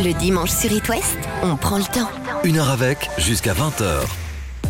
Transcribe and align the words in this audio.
Le 0.00 0.12
dimanche 0.18 0.50
sur 0.50 0.72
It 0.72 0.88
West, 0.88 1.18
on 1.42 1.56
prend 1.56 1.78
le 1.78 1.84
temps. 1.84 2.08
Une 2.42 2.58
heure 2.58 2.70
avec, 2.70 3.08
jusqu'à 3.16 3.54
20h. 3.54 4.02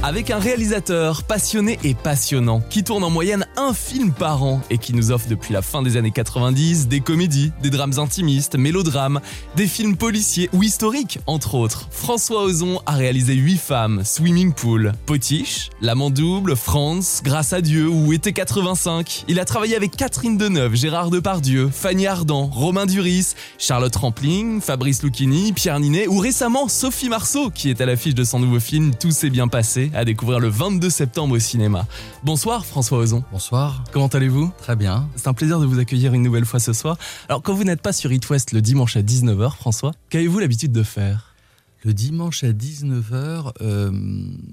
Avec 0.03 0.31
un 0.31 0.39
réalisateur 0.39 1.25
passionné 1.25 1.79
et 1.83 1.95
passionnant, 1.95 2.61
qui 2.61 2.85
tourne 2.85 3.03
en 3.03 3.11
moyenne 3.11 3.47
un 3.57 3.73
film 3.73 4.13
par 4.13 4.43
an 4.43 4.61
et 4.71 4.79
qui 4.79 4.95
nous 4.95 5.11
offre 5.11 5.29
depuis 5.29 5.53
la 5.53 5.63
fin 5.63 5.83
des 5.83 5.97
années 5.97 6.11
90 6.11 6.89
des 6.89 7.01
comédies, 7.01 7.53
des 7.63 7.71
drames 7.71 7.99
intimistes, 7.99 8.57
mélodrames, 8.57 9.21
des 9.57 9.67
films 9.67 9.97
policiers 9.97 10.51
ou 10.53 10.63
historiques, 10.63 11.19
entre 11.27 11.55
autres. 11.55 11.89
François 11.91 12.43
Ozon 12.45 12.81
a 12.87 12.93
réalisé 12.93 13.35
8 13.35 13.57
femmes, 13.57 14.03
Swimming 14.05 14.53
Pool, 14.53 14.93
Potiche, 15.07 15.71
L'Amant 15.81 16.11
Double, 16.11 16.57
France, 16.57 17.21
Grâce 17.25 17.53
à 17.53 17.61
Dieu 17.61 17.89
ou 17.89 18.13
Été 18.13 18.33
85. 18.33 19.25
Il 19.29 19.41
a 19.41 19.45
travaillé 19.45 19.77
avec 19.77 19.97
Catherine 19.97 20.37
Deneuve, 20.37 20.75
Gérard 20.75 21.11
Depardieu, 21.11 21.71
Fanny 21.73 22.07
Ardant, 22.07 22.47
Romain 22.47 22.87
Duris, 22.87 23.35
Charlotte 23.59 23.95
Rampling, 23.95 24.61
Fabrice 24.61 25.03
Lucchini, 25.03 25.53
Pierre 25.53 25.81
Ninet 25.81 26.07
ou 26.07 26.19
récemment 26.19 26.69
Sophie 26.69 27.09
Marceau 27.09 27.51
qui 27.51 27.71
est 27.71 27.81
à 27.81 27.87
l'affiche 27.87 28.15
de 28.15 28.25
son 28.25 28.39
nouveau 28.39 28.61
film 28.61 28.93
Tout 28.95 29.11
s'est 29.11 29.31
bien 29.31 29.49
passé 29.49 29.91
à 29.95 30.05
découvrir 30.05 30.41
le 30.41 30.49
22 30.49 30.91
septembre 30.91 31.37
au 31.37 31.39
cinéma. 31.39 31.87
Bonsoir 32.23 32.65
François 32.65 32.99
Ozon. 32.99 33.23
Comment 33.51 34.07
allez-vous? 34.07 34.53
Très 34.59 34.77
bien. 34.77 35.09
C'est 35.17 35.29
un 35.29 35.35
plaisir 35.35 35.61
de 35.61 35.67
vous 35.67 35.79
accueillir 35.79 36.15
une 36.15 36.23
nouvelle 36.23 36.47
fois 36.47 36.61
ce 36.61 36.73
soir. 36.73 36.97
Alors 37.29 37.43
quand 37.43 37.53
vous 37.55 37.65
n'êtes 37.65 37.83
pas 37.83 37.93
sur 37.93 38.11
It 38.13 38.29
West 38.31 38.53
le 38.53 38.63
dimanche 38.63 38.97
à 38.97 39.03
19h, 39.03 39.57
François, 39.57 39.93
qu'avez-vous 40.09 40.39
l'habitude 40.39 40.73
de 40.73 40.83
faire? 40.83 41.35
Le 41.85 41.93
dimanche 41.93 42.43
à 42.45 42.53
19h, 42.53 43.53
euh, 43.61 43.93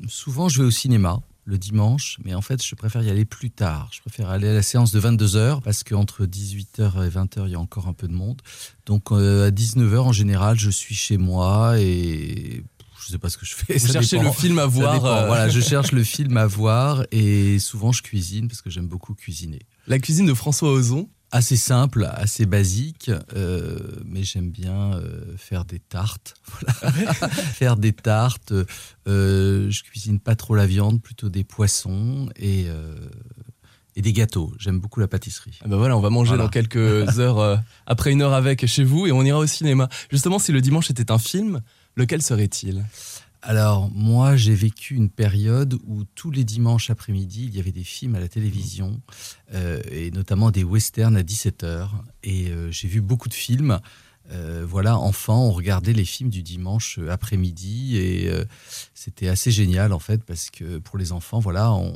souvent 0.07 0.49
je 0.49 0.61
vais 0.61 0.67
au 0.67 0.71
cinéma 0.71 1.21
le 1.45 1.57
dimanche, 1.57 2.17
mais 2.23 2.35
en 2.35 2.41
fait 2.41 2.63
je 2.63 2.75
préfère 2.75 3.01
y 3.01 3.09
aller 3.09 3.25
plus 3.25 3.49
tard. 3.49 3.89
Je 3.91 3.99
préfère 4.01 4.29
aller 4.29 4.47
à 4.47 4.53
la 4.53 4.61
séance 4.61 4.91
de 4.91 4.99
22h 4.99 5.61
parce 5.61 5.83
qu'entre 5.83 6.25
18h 6.25 7.05
et 7.05 7.09
20h 7.09 7.45
il 7.45 7.51
y 7.51 7.55
a 7.55 7.59
encore 7.59 7.87
un 7.87 7.93
peu 7.93 8.07
de 8.07 8.13
monde. 8.13 8.41
Donc 8.85 9.11
euh, 9.11 9.47
à 9.47 9.51
19h 9.51 9.97
en 9.99 10.11
général 10.11 10.59
je 10.59 10.69
suis 10.69 10.95
chez 10.95 11.17
moi 11.17 11.79
et 11.79 12.63
je 13.01 13.09
sais 13.09 13.17
pas 13.17 13.29
ce 13.29 13.37
que 13.37 13.45
je 13.45 13.55
fais. 13.55 13.77
Vous 13.77 13.91
cherchez 13.91 14.19
le 14.19 14.31
film 14.31 14.59
à 14.59 14.65
voir. 14.65 15.05
Euh... 15.05 15.27
Voilà, 15.27 15.49
je 15.49 15.59
cherche 15.59 15.91
le 15.91 16.03
film 16.03 16.37
à 16.37 16.47
voir 16.47 17.03
et 17.11 17.59
souvent 17.59 17.91
je 17.91 18.01
cuisine 18.01 18.47
parce 18.47 18.61
que 18.61 18.69
j'aime 18.69 18.87
beaucoup 18.87 19.13
cuisiner. 19.13 19.59
La 19.87 19.99
cuisine 19.99 20.25
de 20.25 20.33
François 20.33 20.71
Ozon 20.71 21.09
Assez 21.33 21.55
simple, 21.55 22.09
assez 22.13 22.45
basique, 22.45 23.09
euh, 23.37 23.79
mais 24.03 24.21
j'aime 24.21 24.51
bien 24.51 24.95
euh, 24.95 25.37
faire 25.37 25.63
des 25.63 25.79
tartes. 25.79 26.33
Voilà. 26.81 27.13
faire 27.53 27.77
des 27.77 27.93
tartes. 27.93 28.51
Je 29.05 29.83
cuisine 29.83 30.19
pas 30.19 30.35
trop 30.35 30.55
la 30.55 30.65
viande, 30.65 31.01
plutôt 31.01 31.29
des 31.29 31.45
poissons 31.45 32.29
et 32.35 32.67
et 33.95 34.01
des 34.01 34.13
gâteaux. 34.13 34.53
J'aime 34.57 34.79
beaucoup 34.79 34.99
la 34.99 35.07
pâtisserie. 35.07 35.59
Ah 35.63 35.67
ben 35.67 35.77
voilà, 35.77 35.97
on 35.97 36.01
va 36.01 36.09
manger 36.09 36.29
voilà. 36.29 36.43
dans 36.43 36.49
quelques 36.49 36.75
heures, 37.19 37.39
euh, 37.39 37.57
après 37.85 38.11
une 38.11 38.21
heure 38.21 38.33
avec 38.33 38.65
chez 38.65 38.83
vous, 38.83 39.07
et 39.07 39.11
on 39.11 39.23
ira 39.23 39.39
au 39.39 39.47
cinéma. 39.47 39.89
Justement, 40.09 40.39
si 40.39 40.51
le 40.51 40.61
dimanche 40.61 40.89
était 40.89 41.11
un 41.11 41.19
film, 41.19 41.61
lequel 41.95 42.21
serait-il? 42.21 42.85
Alors 43.43 43.89
moi 43.91 44.35
j'ai 44.35 44.53
vécu 44.53 44.95
une 44.95 45.09
période 45.09 45.79
où 45.87 46.03
tous 46.03 46.29
les 46.29 46.43
dimanches 46.43 46.91
après-midi 46.91 47.45
il 47.45 47.55
y 47.55 47.59
avait 47.59 47.71
des 47.71 47.83
films 47.83 48.13
à 48.13 48.19
la 48.19 48.27
télévision 48.27 49.01
euh, 49.53 49.81
et 49.89 50.11
notamment 50.11 50.51
des 50.51 50.63
westerns 50.63 51.17
à 51.17 51.23
17h 51.23 51.89
et 52.23 52.49
euh, 52.49 52.71
j'ai 52.71 52.87
vu 52.87 53.01
beaucoup 53.01 53.29
de 53.29 53.33
films. 53.33 53.79
Euh, 54.31 54.63
voilà, 54.65 54.97
enfant, 54.97 55.47
on 55.47 55.51
regardait 55.51 55.91
les 55.91 56.05
films 56.05 56.29
du 56.29 56.43
dimanche 56.43 56.99
après-midi 57.09 57.97
et 57.97 58.31
c'était 58.93 59.27
assez 59.27 59.49
génial 59.49 59.91
en 59.91 59.99
fait 59.99 60.23
parce 60.23 60.51
que 60.51 60.77
pour 60.77 60.99
les 60.99 61.11
enfants, 61.11 61.39
voilà, 61.39 61.73
on, 61.73 61.93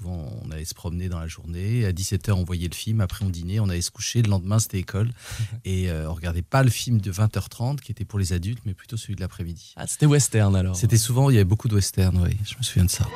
souvent 0.00 0.28
on 0.44 0.50
allait 0.50 0.64
se 0.64 0.74
promener 0.74 1.08
dans 1.08 1.18
la 1.18 1.26
journée. 1.26 1.84
À 1.84 1.92
17h, 1.92 2.32
on 2.32 2.44
voyait 2.44 2.68
le 2.68 2.74
film. 2.74 3.00
Après, 3.00 3.24
on 3.24 3.28
dînait, 3.28 3.60
on 3.60 3.68
allait 3.68 3.80
se 3.80 3.90
coucher. 3.90 4.22
Le 4.22 4.30
lendemain, 4.30 4.58
c'était 4.58 4.78
école. 4.78 5.10
Et 5.64 5.90
euh, 5.90 6.08
on 6.08 6.14
regardait 6.14 6.42
pas 6.42 6.62
le 6.62 6.70
film 6.70 7.00
de 7.00 7.12
20h30 7.12 7.80
qui 7.80 7.92
était 7.92 8.04
pour 8.04 8.18
les 8.18 8.32
adultes, 8.32 8.60
mais 8.64 8.74
plutôt 8.74 8.96
celui 8.96 9.16
de 9.16 9.20
l'après-midi. 9.20 9.74
Ah, 9.76 9.86
c'était 9.86 10.06
western 10.06 10.54
alors 10.56 10.76
C'était 10.76 10.96
souvent, 10.96 11.30
il 11.30 11.34
y 11.34 11.36
avait 11.36 11.44
beaucoup 11.44 11.68
de 11.68 11.74
western, 11.74 12.18
oui. 12.22 12.36
Je 12.44 12.56
me 12.56 12.62
souviens 12.62 12.84
de 12.84 12.90
ça. 12.90 13.06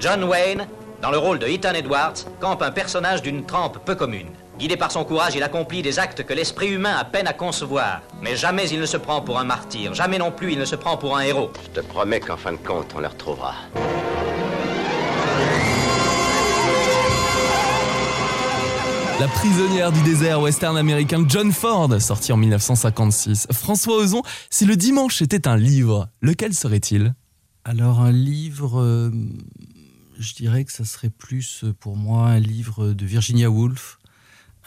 John 0.00 0.24
Wayne, 0.24 0.66
dans 1.02 1.10
le 1.10 1.18
rôle 1.18 1.38
de 1.38 1.46
Ethan 1.46 1.74
Edwards, 1.74 2.14
campe 2.40 2.62
un 2.62 2.70
personnage 2.70 3.22
d'une 3.22 3.44
trempe 3.44 3.84
peu 3.84 3.94
commune. 3.94 4.28
Guidé 4.58 4.76
par 4.76 4.90
son 4.90 5.04
courage, 5.04 5.36
il 5.36 5.42
accomplit 5.44 5.82
des 5.82 6.00
actes 6.00 6.24
que 6.24 6.34
l'esprit 6.34 6.66
humain 6.66 6.96
a 6.98 7.04
peine 7.04 7.28
à 7.28 7.32
concevoir. 7.32 8.02
Mais 8.20 8.34
jamais 8.34 8.68
il 8.68 8.80
ne 8.80 8.86
se 8.86 8.96
prend 8.96 9.20
pour 9.20 9.38
un 9.38 9.44
martyr, 9.44 9.94
jamais 9.94 10.18
non 10.18 10.32
plus 10.32 10.52
il 10.52 10.58
ne 10.58 10.64
se 10.64 10.74
prend 10.74 10.96
pour 10.96 11.16
un 11.16 11.20
héros. 11.20 11.52
Je 11.62 11.80
te 11.80 11.86
promets 11.86 12.18
qu'en 12.18 12.36
fin 12.36 12.50
de 12.50 12.56
compte, 12.56 12.92
on 12.96 12.98
le 12.98 13.06
retrouvera. 13.06 13.54
La 19.20 19.28
prisonnière 19.28 19.92
du 19.92 20.02
désert 20.02 20.40
western 20.40 20.76
américain 20.76 21.24
John 21.28 21.52
Ford, 21.52 22.00
sorti 22.00 22.32
en 22.32 22.36
1956. 22.36 23.46
François 23.52 23.98
Ozon, 23.98 24.22
si 24.50 24.64
le 24.64 24.74
dimanche 24.74 25.22
était 25.22 25.46
un 25.46 25.56
livre, 25.56 26.08
lequel 26.20 26.52
serait-il? 26.52 27.14
Alors 27.64 28.00
un 28.00 28.12
livre, 28.12 28.80
euh, 28.80 29.12
je 30.18 30.34
dirais 30.34 30.64
que 30.64 30.72
ça 30.72 30.84
serait 30.84 31.10
plus 31.10 31.64
pour 31.78 31.96
moi 31.96 32.26
un 32.26 32.40
livre 32.40 32.88
de 32.88 33.06
Virginia 33.06 33.50
Woolf 33.50 33.97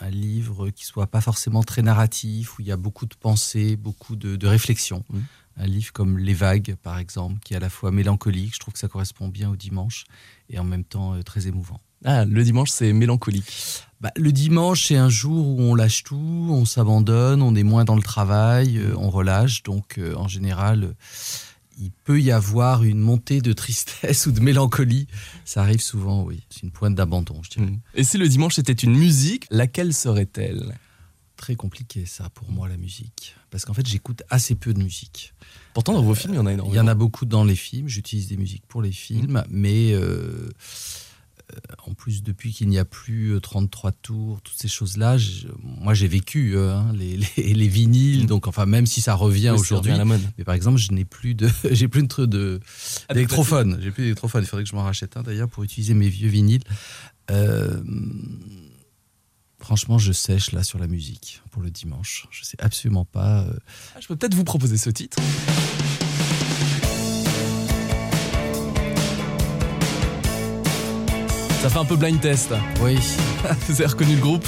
un 0.01 0.09
livre 0.09 0.69
qui 0.69 0.85
soit 0.85 1.07
pas 1.07 1.21
forcément 1.21 1.63
très 1.63 1.81
narratif, 1.81 2.57
où 2.57 2.61
il 2.61 2.67
y 2.67 2.71
a 2.71 2.77
beaucoup 2.77 3.05
de 3.05 3.15
pensées, 3.15 3.75
beaucoup 3.75 4.15
de, 4.15 4.35
de 4.35 4.47
réflexions. 4.47 5.03
Mmh. 5.09 5.19
Un 5.57 5.67
livre 5.67 5.93
comme 5.93 6.17
Les 6.17 6.33
Vagues, 6.33 6.75
par 6.81 6.97
exemple, 6.97 7.39
qui 7.43 7.53
est 7.53 7.57
à 7.57 7.59
la 7.59 7.69
fois 7.69 7.91
mélancolique, 7.91 8.55
je 8.55 8.59
trouve 8.59 8.73
que 8.73 8.79
ça 8.79 8.87
correspond 8.87 9.27
bien 9.27 9.49
au 9.49 9.55
dimanche, 9.55 10.05
et 10.49 10.59
en 10.59 10.63
même 10.63 10.83
temps 10.83 11.13
euh, 11.13 11.21
très 11.21 11.47
émouvant. 11.47 11.79
Ah, 12.03 12.25
le 12.25 12.43
dimanche, 12.43 12.71
c'est 12.71 12.93
mélancolique. 12.93 13.83
Bah, 13.99 14.11
le 14.15 14.31
dimanche, 14.31 14.87
c'est 14.87 14.95
un 14.95 15.09
jour 15.09 15.47
où 15.47 15.61
on 15.61 15.75
lâche 15.75 16.03
tout, 16.03 16.47
on 16.49 16.65
s'abandonne, 16.65 17.43
on 17.43 17.53
est 17.53 17.63
moins 17.63 17.85
dans 17.85 17.95
le 17.95 18.01
travail, 18.01 18.79
euh, 18.79 18.95
on 18.97 19.11
relâche. 19.11 19.61
Donc, 19.61 19.99
euh, 19.99 20.15
en 20.15 20.27
général, 20.27 20.95
il 21.81 21.91
peut 21.91 22.21
y 22.21 22.31
avoir 22.31 22.83
une 22.83 22.99
montée 22.99 23.41
de 23.41 23.53
tristesse 23.53 24.25
ou 24.27 24.31
de 24.31 24.39
mélancolie. 24.39 25.07
Ça 25.45 25.61
arrive 25.61 25.81
souvent, 25.81 26.23
oui. 26.23 26.43
C'est 26.49 26.63
une 26.63 26.71
pointe 26.71 26.95
d'abandon, 26.95 27.41
je 27.43 27.49
dirais. 27.49 27.79
Et 27.95 28.03
si 28.03 28.17
le 28.17 28.27
dimanche 28.27 28.59
était 28.59 28.73
une 28.73 28.95
musique, 28.95 29.47
laquelle 29.49 29.93
serait-elle? 29.93 30.77
Très 31.37 31.55
compliqué, 31.55 32.05
ça, 32.05 32.29
pour 32.29 32.51
moi, 32.51 32.69
la 32.69 32.77
musique. 32.77 33.35
Parce 33.49 33.65
qu'en 33.65 33.73
fait, 33.73 33.87
j'écoute 33.87 34.21
assez 34.29 34.53
peu 34.53 34.73
de 34.73 34.83
musique. 34.83 35.33
Pourtant, 35.73 35.93
dans 35.93 36.03
vos 36.03 36.13
films, 36.13 36.33
il 36.33 36.37
y 36.37 36.39
en 36.39 36.45
a 36.45 36.53
énormément. 36.53 36.75
Il 36.75 36.77
y 36.77 36.79
en 36.79 36.87
a 36.87 36.93
beaucoup 36.93 37.25
dans 37.25 37.43
les 37.43 37.55
films. 37.55 37.87
J'utilise 37.87 38.27
des 38.27 38.37
musiques 38.37 38.65
pour 38.67 38.83
les 38.83 38.91
films, 38.91 39.39
mmh. 39.39 39.43
mais 39.49 39.93
euh, 39.93 40.51
en 41.85 41.93
plus, 41.93 42.23
depuis 42.23 42.51
qu'il 42.51 42.69
n'y 42.69 42.79
a 42.79 42.85
plus 42.85 43.39
33 43.41 43.91
tours, 43.91 44.41
toutes 44.41 44.57
ces 44.57 44.67
choses-là, 44.67 45.17
moi 45.63 45.93
j'ai 45.93 46.07
vécu 46.07 46.57
hein, 46.57 46.91
les, 46.93 47.17
les, 47.37 47.53
les, 47.53 47.67
vinyles, 47.67 48.23
mmh. 48.23 48.27
donc 48.27 48.47
enfin 48.47 48.65
même 48.65 48.85
si 48.85 49.01
ça 49.01 49.15
revient 49.15 49.51
oui, 49.53 49.59
aujourd'hui, 49.59 49.93
mais 50.37 50.43
par 50.43 50.55
exemple, 50.55 50.77
je 50.77 50.91
n'ai 50.91 51.05
plus 51.05 51.35
de, 51.35 51.49
j'ai 51.71 51.87
plus 51.87 52.03
de, 52.03 52.25
de 52.25 52.59
d'électrophone, 53.09 53.79
j'ai 53.81 53.91
plus 53.91 54.03
d'électrophone. 54.03 54.43
Il 54.43 54.47
faudrait 54.47 54.63
que 54.63 54.69
je 54.69 54.75
m'en 54.75 54.83
rachète 54.83 55.17
un 55.17 55.23
d'ailleurs 55.23 55.49
pour 55.49 55.63
utiliser 55.63 55.93
mes 55.93 56.09
vieux 56.09 56.29
vinyles. 56.29 56.63
Euh, 57.29 57.81
franchement, 59.59 59.97
je 59.97 60.11
sèche 60.11 60.51
là 60.51 60.63
sur 60.63 60.79
la 60.79 60.87
musique 60.87 61.41
pour 61.51 61.61
le 61.61 61.69
dimanche. 61.69 62.27
Je 62.31 62.43
sais 62.43 62.57
absolument 62.61 63.05
pas. 63.05 63.41
Euh... 63.41 63.53
Ah, 63.95 63.99
je 64.01 64.07
peux 64.07 64.15
peut-être 64.15 64.35
vous 64.35 64.43
proposer 64.43 64.77
ce 64.77 64.89
titre. 64.89 65.17
Ça 71.61 71.69
fait 71.69 71.77
un 71.77 71.85
peu 71.85 71.95
blind 71.95 72.19
test. 72.19 72.55
Oui. 72.81 72.97
Vous 73.67 73.81
avez 73.81 73.85
reconnu 73.85 74.15
le 74.15 74.21
groupe 74.21 74.47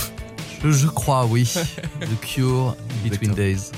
je, 0.64 0.72
je, 0.72 0.88
crois, 0.88 1.28
oui. 1.30 1.44
The 2.02 2.20
Cure, 2.22 2.76
Between 3.04 3.36
Days. 3.36 3.70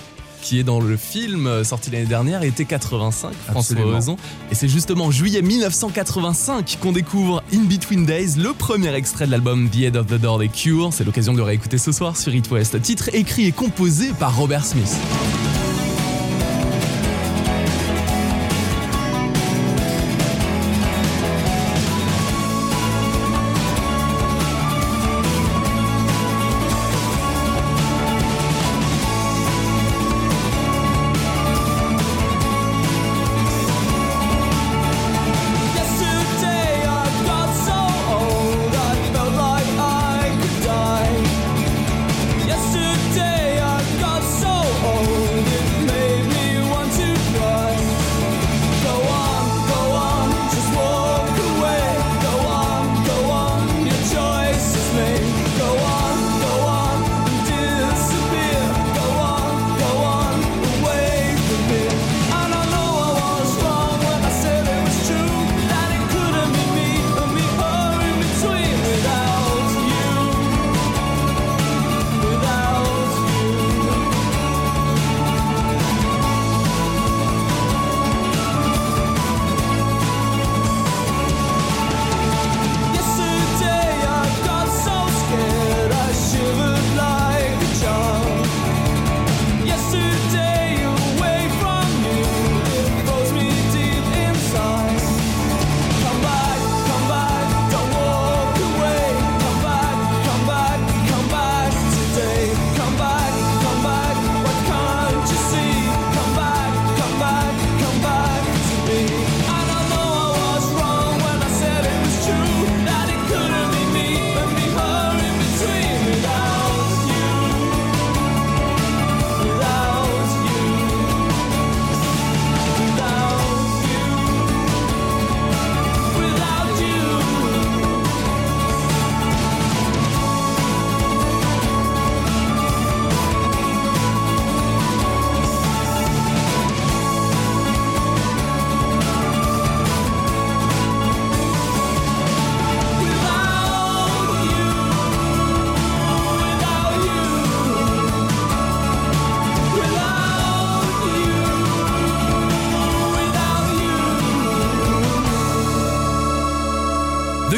Qui 0.41 0.59
est 0.59 0.63
dans 0.63 0.79
le 0.79 0.96
film 0.96 1.66
sorti 1.66 1.91
l'année 1.91 2.06
dernière, 2.06 2.44
été 2.44 2.63
85, 2.63 3.34
François 3.50 3.81
Ozon. 3.81 4.16
Et 4.51 4.56
c'est 4.56 4.69
justement 4.69 5.06
en 5.06 5.12
juillet 5.12 5.41
1985 5.41 6.78
qu'on 6.81 6.94
découvre 6.94 7.44
In 7.53 7.63
Between 7.63 8.06
Days, 8.06 8.35
le 8.38 8.53
premier 8.53 8.94
extrait 8.94 9.25
de 9.25 9.31
l'album 9.31 9.69
The 9.69 9.79
Head 9.79 9.97
of 9.97 10.07
the 10.07 10.13
Door 10.13 10.40
des 10.40 10.47
Cure. 10.47 10.94
C'est 10.94 11.03
l'occasion 11.03 11.34
de 11.34 11.40
le 11.40 11.44
réécouter 11.44 11.78
ce 11.78 11.91
soir 11.91 12.16
sur 12.16 12.34
It 12.34 12.49
West. 12.52 12.82
Titre 12.82 13.09
écrit 13.11 13.47
et 13.47 13.52
composé 13.52 14.11
par 14.17 14.37
Robert 14.37 14.64
Smith. 14.64 14.96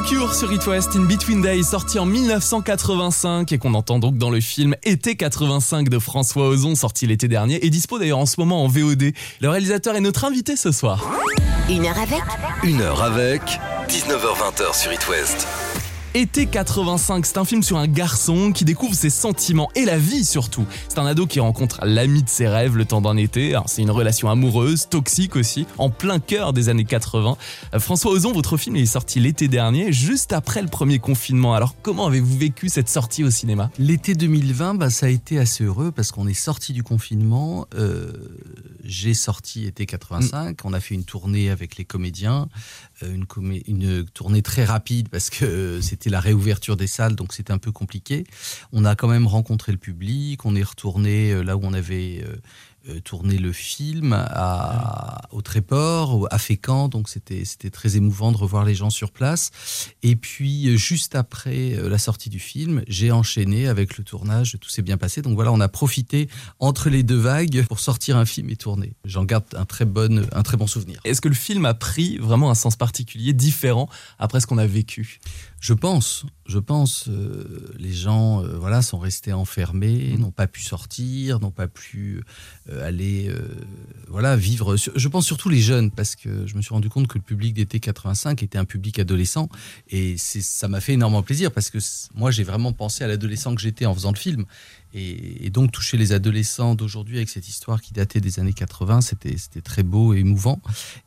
Cure 0.07 0.33
sur 0.33 0.54
It 0.54 0.65
West 0.68 0.95
In 0.95 1.01
Between 1.01 1.42
Days, 1.42 1.65
sorti 1.65 2.00
en 2.00 2.06
1985 2.06 3.51
et 3.51 3.57
qu'on 3.57 3.74
entend 3.74 4.00
donc 4.00 4.18
dans 4.18 4.30
le 4.30 4.39
film 4.39 4.74
Été 4.83 5.18
85 5.18 5.89
de 5.89 6.00
François 6.00 6.48
Ozon, 6.48 6.75
sorti 6.75 7.07
l'été 7.07 7.27
dernier 7.27 7.65
et 7.65 7.69
dispo 7.69 8.00
d'ailleurs 8.00 8.19
en 8.19 8.25
ce 8.25 8.39
moment 8.39 8.63
en 8.63 8.68
VOD. 8.68 9.12
Le 9.42 9.50
réalisateur 9.50 9.98
est 9.98 10.01
notre 10.01 10.24
invité 10.24 10.56
ce 10.56 10.71
soir. 10.71 11.04
Une 11.69 11.86
heure 11.86 12.00
avec 12.00 12.24
Une 12.63 12.81
heure 12.81 13.04
avec 13.04 13.42
19h20 13.89 14.74
sur 14.74 14.94
It 14.94 15.09
West. 15.09 15.45
Été 16.13 16.48
85, 16.48 17.25
c'est 17.27 17.38
un 17.38 17.45
film 17.45 17.62
sur 17.62 17.77
un 17.77 17.86
garçon 17.88 18.51
qui 18.51 18.65
découvre 18.65 18.95
ses 18.95 19.12
sentiments 19.12 19.69
et 19.75 19.86
la 19.86 20.00
vie 20.00 20.25
surtout. 20.25 20.65
C'est 20.89 20.98
un 20.98 21.06
ado 21.06 21.27
qui 21.27 21.39
rencontre 21.39 21.80
l'ami 21.83 22.24
de 22.24 22.30
ses 22.30 22.48
rêves 22.48 22.75
le 22.75 22.86
temps 22.86 23.01
d'un 23.01 23.18
été. 23.18 23.56
C'est 23.68 23.83
une 23.83 23.92
relation 23.92 24.27
amoureuse, 24.27 24.88
toxique 24.89 25.36
aussi, 25.36 25.68
en 25.77 25.92
plein 25.92 26.18
cœur 26.19 26.54
des 26.54 26.69
années 26.69 26.86
80. 26.86 27.38
Euh, 27.75 27.80
François 27.80 28.12
Ozon, 28.12 28.31
votre 28.31 28.57
film 28.57 28.77
est 28.77 28.88
sorti 28.88 29.19
l'été 29.19 29.48
dernier, 29.48 29.92
juste 29.94 30.33
après 30.33 30.63
le 30.63 30.69
premier 30.69 30.98
confinement. 30.98 31.54
Alors 31.54 31.75
comment 31.83 32.07
avez-vous 32.07 32.38
vécu 32.38 32.69
cette 32.69 32.89
sortie 32.89 33.24
au 33.24 33.30
cinéma? 33.30 33.69
L'été 33.77 34.15
2020, 34.15 34.74
bah, 34.74 34.89
ça 34.89 35.06
a 35.06 35.10
été 35.10 35.38
assez 35.38 35.65
heureux 35.65 35.92
parce 35.92 36.12
qu'on 36.12 36.27
est 36.27 36.33
sorti 36.33 36.74
du 36.74 36.81
confinement. 36.81 37.68
euh, 37.75 38.12
J'ai 38.83 39.13
sorti 39.13 39.68
été 39.68 39.86
85. 39.86 40.57
On 40.63 40.74
a 40.74 40.80
fait 40.80 40.95
une 40.95 41.03
tournée 41.03 41.51
avec 41.51 41.77
les 41.77 41.86
comédiens, 41.86 42.48
une, 43.01 43.25
comé- 43.25 43.63
une 43.67 44.05
tournée 44.05 44.41
très 44.41 44.65
rapide 44.65 45.09
parce 45.09 45.29
que 45.29 45.45
euh, 45.45 45.81
c'était 45.81 46.09
la 46.09 46.19
réouverture 46.19 46.77
des 46.77 46.88
salles, 46.88 47.15
donc 47.15 47.33
c'était 47.33 47.53
un 47.53 47.57
peu 47.57 47.71
compliqué. 47.71 48.25
On 48.73 48.85
a 48.85 48.95
quand 48.95 49.07
même 49.07 49.27
rencontré 49.27 49.71
le 49.71 49.77
public. 49.77 50.45
On 50.45 50.55
est 50.55 50.63
retourné 50.63 51.31
euh, 51.31 51.44
là 51.44 51.57
où 51.57 51.61
on 51.63 51.73
avait 51.73 52.23
euh, 52.23 52.27
euh, 52.27 52.35
tourné 53.04 53.38
le 53.38 53.51
film 53.51 54.13
à, 54.13 55.22
au 55.31 55.42
Tréport, 55.42 56.28
à 56.31 56.38
Fécamp, 56.38 56.89
donc 56.89 57.10
c'était 57.10 57.69
très 57.69 57.98
émouvant 57.98 58.31
de 58.31 58.38
revoir 58.38 58.66
les 58.66 58.75
gens 58.75 58.89
sur 58.89 59.12
place. 59.12 59.51
Et 60.04 60.16
puis 60.16 60.69
euh, 60.69 60.78
juste 60.78 61.16
après 61.16 61.74
euh, 61.74 61.89
la 61.89 61.98
sortie 61.98 62.30
du 62.30 62.39
film, 62.39 62.84
j'ai 62.88 63.12
enchaîné 63.12 63.68
avec 63.68 63.98
le 63.98 64.04
tournage, 64.04 64.57
tout 64.60 64.69
s'est 64.69 64.81
bien 64.81 64.98
passé. 64.98 65.22
Donc 65.22 65.36
voilà, 65.36 65.51
on 65.51 65.60
a 65.60 65.68
profité 65.68 66.30
entre 66.60 66.89
les 66.89 67.04
deux 67.04 67.18
vagues 67.18 67.66
pour 67.68 67.80
sortir 67.80 68.18
un 68.18 68.25
film 68.25 68.50
et 68.50 68.56
tourner. 68.56 68.94
J'en 69.06 69.25
garde 69.25 69.45
un 69.56 69.66
très 69.66 69.86
bon 69.86 70.25
un 70.31 70.44
très 70.44 70.57
bon 70.57 70.68
souvenir. 70.68 71.00
Est-ce 71.04 71.22
que 71.22 71.28
le 71.30 71.36
film 71.36 71.66
a 71.66 71.74
pris 71.74 72.18
vraiment 72.18 72.50
un 72.50 72.56
sens 72.56 72.75
particulier, 72.75 73.34
différent 73.34 73.89
après 74.19 74.39
ce 74.39 74.48
qu'on 74.48 74.57
a 74.57 74.68
vécu? 74.68 75.19
Je 75.59 75.74
pense, 75.74 76.24
je 76.45 76.59
pense, 76.59 77.06
euh, 77.09 77.74
les 77.80 77.92
gens, 77.92 78.44
euh, 78.44 78.57
voilà, 78.59 78.83
sont 78.83 79.00
restés 79.00 79.33
enfermés, 79.33 80.12
Mhm. 80.13 80.19
n'ont 80.19 80.31
pas 80.31 80.45
pu 80.45 80.62
sortir, 80.62 81.39
n'ont 81.39 81.50
pas 81.51 81.68
pu 81.68 82.21
euh, 82.69 82.88
aller, 82.88 83.31
voilà, 84.07 84.36
vivre. 84.36 84.75
Je 84.77 85.07
pense 85.07 85.25
surtout 85.25 85.50
les 85.50 85.59
jeunes, 85.62 85.89
parce 85.89 86.15
que 86.15 86.45
je 86.45 86.56
me 86.56 86.62
suis 86.62 86.74
rendu 86.74 86.89
compte 86.89 87.07
que 87.07 87.18
le 87.18 87.24
public 87.24 87.54
d'été 87.56 87.80
85 87.80 88.44
était 88.44 88.57
un 88.59 88.65
public 88.65 89.00
adolescent, 89.00 89.50
et 89.89 90.15
ça 90.18 90.68
m'a 90.68 90.80
fait 90.80 90.94
énormément 90.94 91.24
plaisir 91.24 91.51
parce 91.51 91.69
que 91.71 91.80
moi, 92.13 92.30
j'ai 92.30 92.44
vraiment 92.44 92.71
pensé 92.74 93.03
à 93.03 93.07
l'adolescent 93.07 93.56
que 93.56 93.62
j'étais 93.62 93.86
en 93.88 93.94
faisant 93.95 94.12
le 94.12 94.18
film, 94.18 94.45
et, 94.94 95.50
donc 95.50 95.72
toucher 95.72 95.98
les 95.98 96.12
adolescents 96.12 96.75
d'aujourd'hui 96.75 97.18
avec 97.18 97.30
cette 97.30 97.48
histoire 97.48 97.81
qui 97.81 97.94
datait 97.94 98.22
des 98.22 98.39
années 98.39 98.54
80, 98.54 99.01
c'était, 99.01 99.38
c'était 99.38 99.62
très 99.62 99.84
beau 99.84 100.13
et 100.13 100.19
émouvant. 100.19 100.62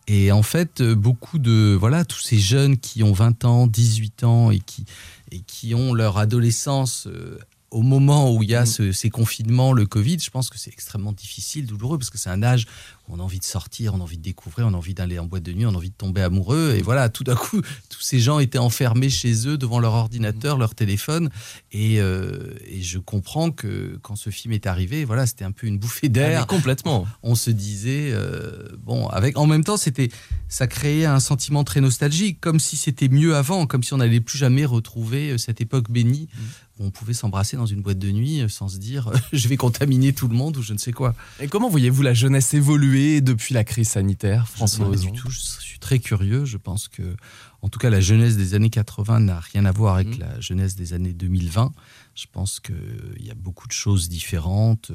Et 0.06 0.32
en 0.32 0.42
fait, 0.42 0.80
euh, 0.80 0.94
beaucoup 0.94 1.38
de 1.38 1.76
voilà, 1.78 2.04
tous 2.04 2.20
ces 2.20 2.38
jeunes 2.38 2.78
qui 2.78 3.02
ont 3.02 3.12
20 3.12 3.44
ans, 3.44 3.66
18 3.66 4.24
ans 4.24 4.50
et 4.50 4.60
qui 4.60 4.84
et 5.32 5.40
qui 5.40 5.74
ont 5.74 5.94
leur 5.94 6.18
adolescence 6.18 7.06
euh, 7.06 7.38
au 7.70 7.82
moment 7.82 8.34
où 8.34 8.42
il 8.42 8.50
y 8.50 8.54
a 8.54 8.66
ce- 8.66 8.90
ces 8.92 9.10
confinements, 9.10 9.72
le 9.72 9.86
Covid, 9.86 10.18
je 10.20 10.30
pense 10.30 10.50
que 10.50 10.58
c'est 10.58 10.72
extrêmement 10.72 11.12
difficile, 11.12 11.66
douloureux, 11.66 11.98
parce 11.98 12.10
que 12.10 12.18
c'est 12.18 12.30
un 12.30 12.42
âge 12.42 12.66
où 13.08 13.14
on 13.14 13.20
a 13.20 13.22
envie 13.22 13.38
de 13.38 13.44
sortir, 13.44 13.94
on 13.94 14.00
a 14.00 14.02
envie 14.02 14.16
de 14.18 14.22
découvrir, 14.22 14.66
on 14.66 14.74
a 14.74 14.76
envie 14.76 14.94
d'aller 14.94 15.18
en 15.18 15.26
boîte 15.26 15.44
de 15.44 15.52
nuit, 15.52 15.66
on 15.66 15.70
a 15.70 15.76
envie 15.76 15.90
de 15.90 15.94
tomber 15.94 16.20
amoureux. 16.22 16.74
Et 16.76 16.82
voilà, 16.82 17.08
tout 17.08 17.22
d'un 17.22 17.36
coup, 17.36 17.60
tous 17.88 18.00
ces 18.00 18.18
gens 18.18 18.38
étaient 18.40 18.58
enfermés 18.58 19.08
chez 19.10 19.46
eux 19.46 19.56
devant 19.56 19.78
leur 19.78 19.92
ordinateur, 19.92 20.58
leur 20.58 20.74
téléphone. 20.74 21.30
Et, 21.72 22.00
euh, 22.00 22.54
et 22.66 22.82
je 22.82 22.98
comprends 22.98 23.50
que 23.52 23.98
quand 24.02 24.16
ce 24.16 24.30
film 24.30 24.52
est 24.52 24.66
arrivé, 24.66 25.04
voilà, 25.04 25.26
c'était 25.26 25.44
un 25.44 25.52
peu 25.52 25.66
une 25.68 25.78
bouffée 25.78 26.06
Ah, 26.06 26.08
d'air 26.08 26.40
mais 26.40 26.46
Complètement. 26.46 27.06
on 27.22 27.34
se 27.36 27.50
disait 27.50 28.10
euh, 28.12 28.68
bon 28.78 29.06
avec 29.08 29.38
en 29.38 29.46
même 29.46 29.62
temps 29.64 29.76
c'était 29.76 30.08
ça 30.50 30.66
créait 30.66 31.06
un 31.06 31.20
sentiment 31.20 31.64
très 31.64 31.80
nostalgique 31.80 32.38
comme 32.40 32.60
si 32.60 32.76
c'était 32.76 33.08
mieux 33.08 33.34
avant 33.36 33.66
comme 33.66 33.82
si 33.82 33.94
on 33.94 33.98
n'allait 33.98 34.20
plus 34.20 34.36
jamais 34.36 34.66
retrouver 34.66 35.30
euh, 35.30 35.38
cette 35.38 35.60
époque 35.62 35.90
bénie 35.90 36.28
où 36.78 36.84
on 36.84 36.90
pouvait 36.90 37.14
s'embrasser 37.14 37.56
dans 37.56 37.66
une 37.66 37.80
boîte 37.82 37.98
de 37.98 38.10
nuit 38.10 38.40
euh, 38.40 38.48
sans 38.48 38.68
se 38.68 38.76
dire 38.78 39.08
euh, 39.08 39.16
je 39.32 39.48
vais 39.48 39.56
contaminer 39.56 40.12
tout 40.12 40.28
le 40.28 40.34
monde 40.34 40.56
ou 40.56 40.62
je 40.62 40.72
ne 40.74 40.78
sais 40.78 40.92
quoi. 40.92 41.14
Et 41.40 41.46
comment 41.48 41.70
voyez-vous 41.70 42.02
la 42.02 42.14
jeunesse 42.14 42.52
évoluer 42.52 43.20
depuis 43.20 43.54
la 43.54 43.64
crise 43.64 43.88
sanitaire, 43.90 44.44
je 44.50 44.56
François 44.56 44.88
Ozon 44.88 45.10
du 45.10 45.18
tout 45.18 45.30
je 45.30 45.38
suis 45.38 45.78
très 45.78 46.00
curieux 46.00 46.44
je 46.44 46.56
pense 46.56 46.88
que 46.88 47.14
en 47.62 47.68
tout 47.68 47.78
cas 47.78 47.88
la 47.90 48.00
jeunesse 48.00 48.36
des 48.36 48.54
années 48.54 48.70
80 48.70 49.20
n'a 49.20 49.38
rien 49.40 49.64
à 49.64 49.72
voir 49.72 49.94
avec 49.94 50.08
Mhm. 50.08 50.18
la 50.18 50.40
jeunesse 50.40 50.74
des 50.74 50.92
années 50.94 51.12
2020 51.12 51.72
je 52.14 52.26
pense 52.30 52.60
qu'il 52.60 52.74
y 53.24 53.30
a 53.30 53.34
beaucoup 53.34 53.66
de 53.66 53.72
choses 53.72 54.08
différentes. 54.08 54.90
euh, 54.90 54.94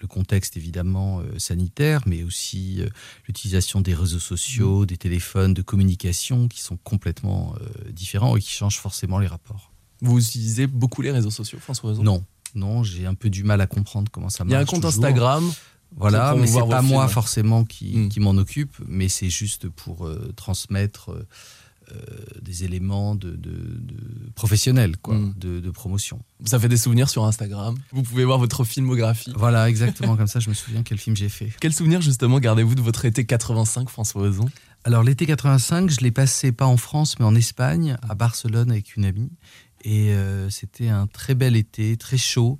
le 0.00 0.06
contexte, 0.06 0.56
évidemment, 0.56 1.20
euh, 1.20 1.38
sanitaire, 1.38 2.02
mais 2.06 2.22
aussi 2.22 2.80
euh, 2.82 2.88
l'utilisation 3.26 3.80
des 3.80 3.94
réseaux 3.94 4.18
sociaux, 4.18 4.86
des 4.86 4.96
téléphones, 4.96 5.54
de 5.54 5.62
communication 5.62 6.48
qui 6.48 6.60
sont 6.60 6.76
complètement 6.76 7.54
différents 7.90 8.36
et 8.36 8.40
qui 8.40 8.50
changent 8.50 8.78
forcément 8.78 9.18
les 9.18 9.26
rapports. 9.26 9.72
Vous 10.00 10.18
utilisez 10.18 10.66
beaucoup 10.66 11.02
les 11.02 11.10
réseaux 11.12 11.30
sociaux, 11.30 11.58
François 11.60 11.92
Non, 11.94 12.24
non, 12.54 12.82
j'ai 12.82 13.06
un 13.06 13.14
peu 13.14 13.30
du 13.30 13.44
mal 13.44 13.60
à 13.60 13.66
comprendre 13.66 14.10
comment 14.10 14.28
ça 14.28 14.44
marche. 14.44 14.50
Il 14.50 14.54
y 14.54 14.56
a 14.56 14.60
un 14.60 14.64
compte 14.64 14.82
toujours. 14.82 15.04
Instagram. 15.04 15.50
Voilà, 15.94 16.34
mais 16.34 16.46
c'est 16.46 16.58
pas 16.66 16.80
moi 16.80 17.04
films. 17.04 17.12
forcément 17.12 17.64
qui, 17.64 17.96
Mm. 17.96 18.08
qui 18.08 18.18
m'en 18.20 18.30
occupe, 18.32 18.74
mais 18.86 19.08
c'est 19.08 19.28
juste 19.28 19.68
pour 19.68 20.06
euh, 20.06 20.32
transmettre 20.36 21.10
euh, 21.10 21.26
des 22.40 22.64
éléments 22.64 23.14
de, 23.14 23.30
de- 23.30 23.36
de 23.36 24.30
professionnels, 24.34 24.96
quoi, 24.96 25.14
Mm. 25.16 25.34
de, 25.36 25.60
de 25.60 25.70
promotion. 25.70 26.20
Ça 26.44 26.58
fait 26.58 26.68
des 26.68 26.76
souvenirs 26.76 27.08
sur 27.08 27.24
Instagram. 27.24 27.76
Vous 27.92 28.02
pouvez 28.02 28.24
voir 28.24 28.38
votre 28.38 28.64
filmographie. 28.64 29.32
Voilà, 29.36 29.68
exactement 29.68 30.16
comme 30.16 30.26
ça, 30.26 30.40
je 30.40 30.48
me 30.48 30.54
souviens 30.54 30.82
quel 30.82 30.98
film 30.98 31.16
j'ai 31.16 31.28
fait. 31.28 31.50
Quel 31.60 31.72
souvenir 31.72 32.00
justement 32.00 32.38
gardez-vous 32.40 32.74
de 32.74 32.80
votre 32.80 33.04
été 33.04 33.24
85, 33.24 33.88
François 33.88 34.22
Ozon? 34.22 34.46
Alors 34.84 35.02
l'été 35.04 35.26
85, 35.26 35.90
je 35.90 36.00
l'ai 36.00 36.10
passé 36.10 36.50
pas 36.50 36.66
en 36.66 36.76
France, 36.76 37.18
mais 37.18 37.24
en 37.24 37.34
Espagne, 37.36 37.96
à 38.08 38.14
Barcelone 38.16 38.70
avec 38.70 38.96
une 38.96 39.04
amie. 39.04 39.30
Et 39.84 40.12
euh, 40.12 40.48
c'était 40.48 40.88
un 40.88 41.06
très 41.06 41.34
bel 41.34 41.56
été, 41.56 41.96
très 41.96 42.16
chaud, 42.16 42.58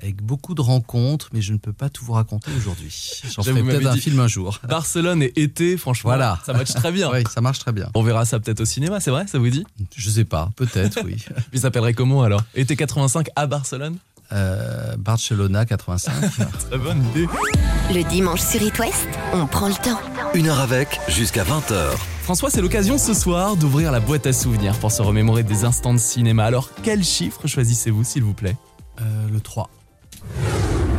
avec 0.00 0.22
beaucoup 0.22 0.54
de 0.54 0.60
rencontres, 0.62 1.28
mais 1.32 1.42
je 1.42 1.52
ne 1.52 1.58
peux 1.58 1.72
pas 1.74 1.90
tout 1.90 2.04
vous 2.04 2.12
raconter 2.14 2.50
aujourd'hui. 2.56 3.20
J'en 3.34 3.42
ferai 3.42 3.62
peut-être 3.62 3.86
un 3.86 3.96
film 3.96 4.18
un 4.20 4.28
jour. 4.28 4.60
Barcelone 4.68 5.22
et 5.22 5.32
été, 5.40 5.76
franchement, 5.76 6.08
Voilà. 6.10 6.40
ça 6.46 6.52
match 6.54 6.72
très 6.72 6.90
bien. 6.92 7.10
Oui, 7.12 7.22
ça 7.32 7.40
marche 7.42 7.58
très 7.58 7.72
bien. 7.72 7.90
On 7.94 8.02
verra 8.02 8.24
ça 8.24 8.40
peut-être 8.40 8.60
au 8.60 8.64
cinéma, 8.64 8.98
c'est 9.00 9.10
vrai, 9.10 9.26
ça 9.26 9.38
vous 9.38 9.48
dit? 9.50 9.64
Je 9.94 10.08
sais 10.10 10.24
pas, 10.24 10.50
peut-être, 10.56 11.00
oui. 11.04 11.16
Il 11.52 11.60
s'appellerait 11.60 11.94
comment 11.94 12.22
alors? 12.22 12.42
Été 12.54 12.76
85 12.76 13.28
à 13.36 13.46
Barcelone? 13.46 13.98
Euh, 14.32 14.96
Barcelona 14.96 15.66
85. 15.66 16.12
Très 16.70 16.78
bonne 16.78 17.04
idée. 17.10 17.26
Le 17.92 18.02
dimanche 18.08 18.40
sur 18.40 18.62
It 18.62 18.78
West, 18.78 19.06
on 19.34 19.46
prend 19.46 19.68
le 19.68 19.74
temps. 19.74 20.00
Une 20.34 20.48
heure 20.48 20.60
avec 20.60 20.98
jusqu'à 21.08 21.44
20h. 21.44 22.13
François, 22.24 22.48
c'est 22.48 22.62
l'occasion 22.62 22.96
ce 22.96 23.12
soir 23.12 23.54
d'ouvrir 23.56 23.92
la 23.92 24.00
boîte 24.00 24.26
à 24.26 24.32
souvenirs 24.32 24.78
pour 24.78 24.90
se 24.90 25.02
remémorer 25.02 25.42
des 25.42 25.64
instants 25.64 25.92
de 25.92 25.98
cinéma. 25.98 26.44
Alors, 26.46 26.70
quel 26.82 27.04
chiffre 27.04 27.46
choisissez-vous, 27.46 28.02
s'il 28.02 28.22
vous 28.22 28.32
plaît? 28.32 28.56
Euh, 29.02 29.04
le 29.30 29.40
3. 29.40 29.68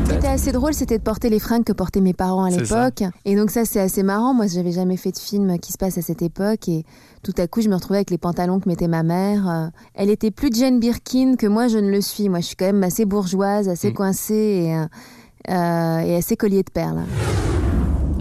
Ce 0.05 0.09
qui 0.11 0.15
était 0.17 0.27
assez 0.27 0.51
drôle, 0.51 0.75
c'était 0.75 0.99
de 0.99 1.03
porter 1.03 1.29
les 1.31 1.39
fringues 1.39 1.63
que 1.63 1.73
portaient 1.73 1.99
mes 1.99 2.13
parents 2.13 2.43
à 2.43 2.51
l'époque. 2.51 3.01
Et 3.25 3.35
donc 3.35 3.49
ça, 3.49 3.65
c'est 3.65 3.79
assez 3.79 4.03
marrant. 4.03 4.35
Moi, 4.35 4.45
j'avais 4.45 4.71
jamais 4.71 4.97
fait 4.97 5.11
de 5.11 5.17
film 5.17 5.57
qui 5.57 5.71
se 5.71 5.79
passe 5.79 5.97
à 5.97 6.03
cette 6.03 6.21
époque. 6.21 6.69
Et 6.69 6.85
tout 7.23 7.33
à 7.39 7.47
coup, 7.47 7.61
je 7.61 7.69
me 7.69 7.73
retrouvais 7.75 7.97
avec 7.97 8.11
les 8.11 8.19
pantalons 8.19 8.59
que 8.59 8.69
mettait 8.69 8.87
ma 8.87 9.01
mère. 9.01 9.49
Euh, 9.49 9.67
Elle 9.95 10.11
était 10.11 10.29
plus 10.29 10.51
Jane 10.53 10.79
Birkin 10.79 11.37
que 11.39 11.47
moi, 11.47 11.67
je 11.69 11.79
ne 11.79 11.89
le 11.89 12.01
suis. 12.01 12.29
Moi, 12.29 12.41
je 12.41 12.45
suis 12.45 12.55
quand 12.55 12.65
même 12.67 12.83
assez 12.83 13.05
bourgeoise, 13.05 13.67
assez 13.67 13.89
Mm. 13.89 13.93
coincée 13.95 14.35
et, 14.35 15.51
euh, 15.51 15.99
et 16.01 16.15
assez 16.15 16.37
collier 16.37 16.61
de 16.61 16.69
perles. 16.71 17.01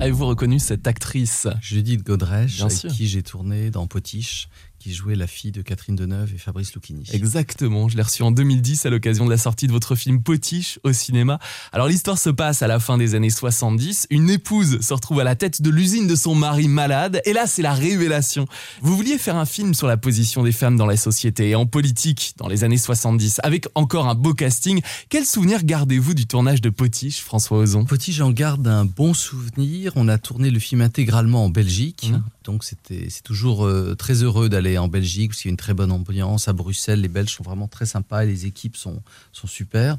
Avez-vous 0.00 0.26
reconnu 0.26 0.58
cette 0.58 0.86
actrice? 0.86 1.46
Judith 1.60 2.02
Godrèche, 2.02 2.60
avec 2.60 2.88
qui 2.88 3.06
j'ai 3.06 3.22
tourné 3.22 3.70
dans 3.70 3.86
Potiche, 3.86 4.48
qui 4.84 4.92
jouait 4.92 5.16
la 5.16 5.26
fille 5.26 5.50
de 5.50 5.62
Catherine 5.62 5.96
Deneuve 5.96 6.34
et 6.34 6.36
Fabrice 6.36 6.74
Lucchini. 6.74 7.04
Exactement, 7.14 7.88
je 7.88 7.96
l'ai 7.96 8.02
reçue 8.02 8.22
en 8.22 8.30
2010 8.30 8.84
à 8.84 8.90
l'occasion 8.90 9.24
de 9.24 9.30
la 9.30 9.38
sortie 9.38 9.66
de 9.66 9.72
votre 9.72 9.94
film 9.94 10.22
Potiche 10.22 10.78
au 10.84 10.92
cinéma. 10.92 11.38
Alors 11.72 11.88
l'histoire 11.88 12.18
se 12.18 12.28
passe 12.28 12.60
à 12.60 12.66
la 12.66 12.78
fin 12.78 12.98
des 12.98 13.14
années 13.14 13.30
70, 13.30 14.08
une 14.10 14.28
épouse 14.28 14.82
se 14.82 14.92
retrouve 14.92 15.20
à 15.20 15.24
la 15.24 15.36
tête 15.36 15.62
de 15.62 15.70
l'usine 15.70 16.06
de 16.06 16.14
son 16.14 16.34
mari 16.34 16.68
malade, 16.68 17.22
et 17.24 17.32
là 17.32 17.46
c'est 17.46 17.62
la 17.62 17.72
révélation. 17.72 18.46
Vous 18.82 18.94
vouliez 18.94 19.16
faire 19.16 19.36
un 19.36 19.46
film 19.46 19.72
sur 19.72 19.86
la 19.86 19.96
position 19.96 20.42
des 20.42 20.52
femmes 20.52 20.76
dans 20.76 20.84
la 20.84 20.98
société 20.98 21.48
et 21.48 21.54
en 21.54 21.64
politique 21.64 22.34
dans 22.36 22.48
les 22.48 22.62
années 22.62 22.76
70, 22.76 23.40
avec 23.42 23.68
encore 23.74 24.06
un 24.06 24.14
beau 24.14 24.34
casting. 24.34 24.82
Quel 25.08 25.24
souvenir 25.24 25.64
gardez-vous 25.64 26.12
du 26.12 26.26
tournage 26.26 26.60
de 26.60 26.68
Potiche, 26.68 27.20
François 27.20 27.56
Ozon? 27.56 27.86
Petit, 27.86 28.12
j'en 28.12 28.30
garde 28.30 28.68
un 28.68 28.84
bon 28.84 29.14
souvenir. 29.14 29.92
On 29.96 30.08
a 30.08 30.18
tourné 30.18 30.50
le 30.50 30.58
film 30.58 30.82
intégralement 30.82 31.46
en 31.46 31.48
Belgique. 31.48 32.10
Mhm. 32.10 32.22
Donc, 32.44 32.64
c'était, 32.64 33.06
c'est 33.08 33.22
toujours 33.22 33.64
euh, 33.64 33.94
très 33.94 34.22
heureux 34.22 34.50
d'aller 34.50 34.73
en 34.78 34.88
Belgique 34.88 35.30
parce 35.30 35.42
qu'il 35.42 35.48
y 35.48 35.52
a 35.52 35.54
une 35.54 35.56
très 35.56 35.74
bonne 35.74 35.92
ambiance. 35.92 36.48
À 36.48 36.52
Bruxelles, 36.52 37.00
les 37.00 37.08
Belges 37.08 37.32
sont 37.32 37.44
vraiment 37.44 37.68
très 37.68 37.86
sympas 37.86 38.24
et 38.24 38.26
les 38.26 38.46
équipes 38.46 38.76
sont, 38.76 39.02
sont 39.32 39.46
super. 39.46 39.96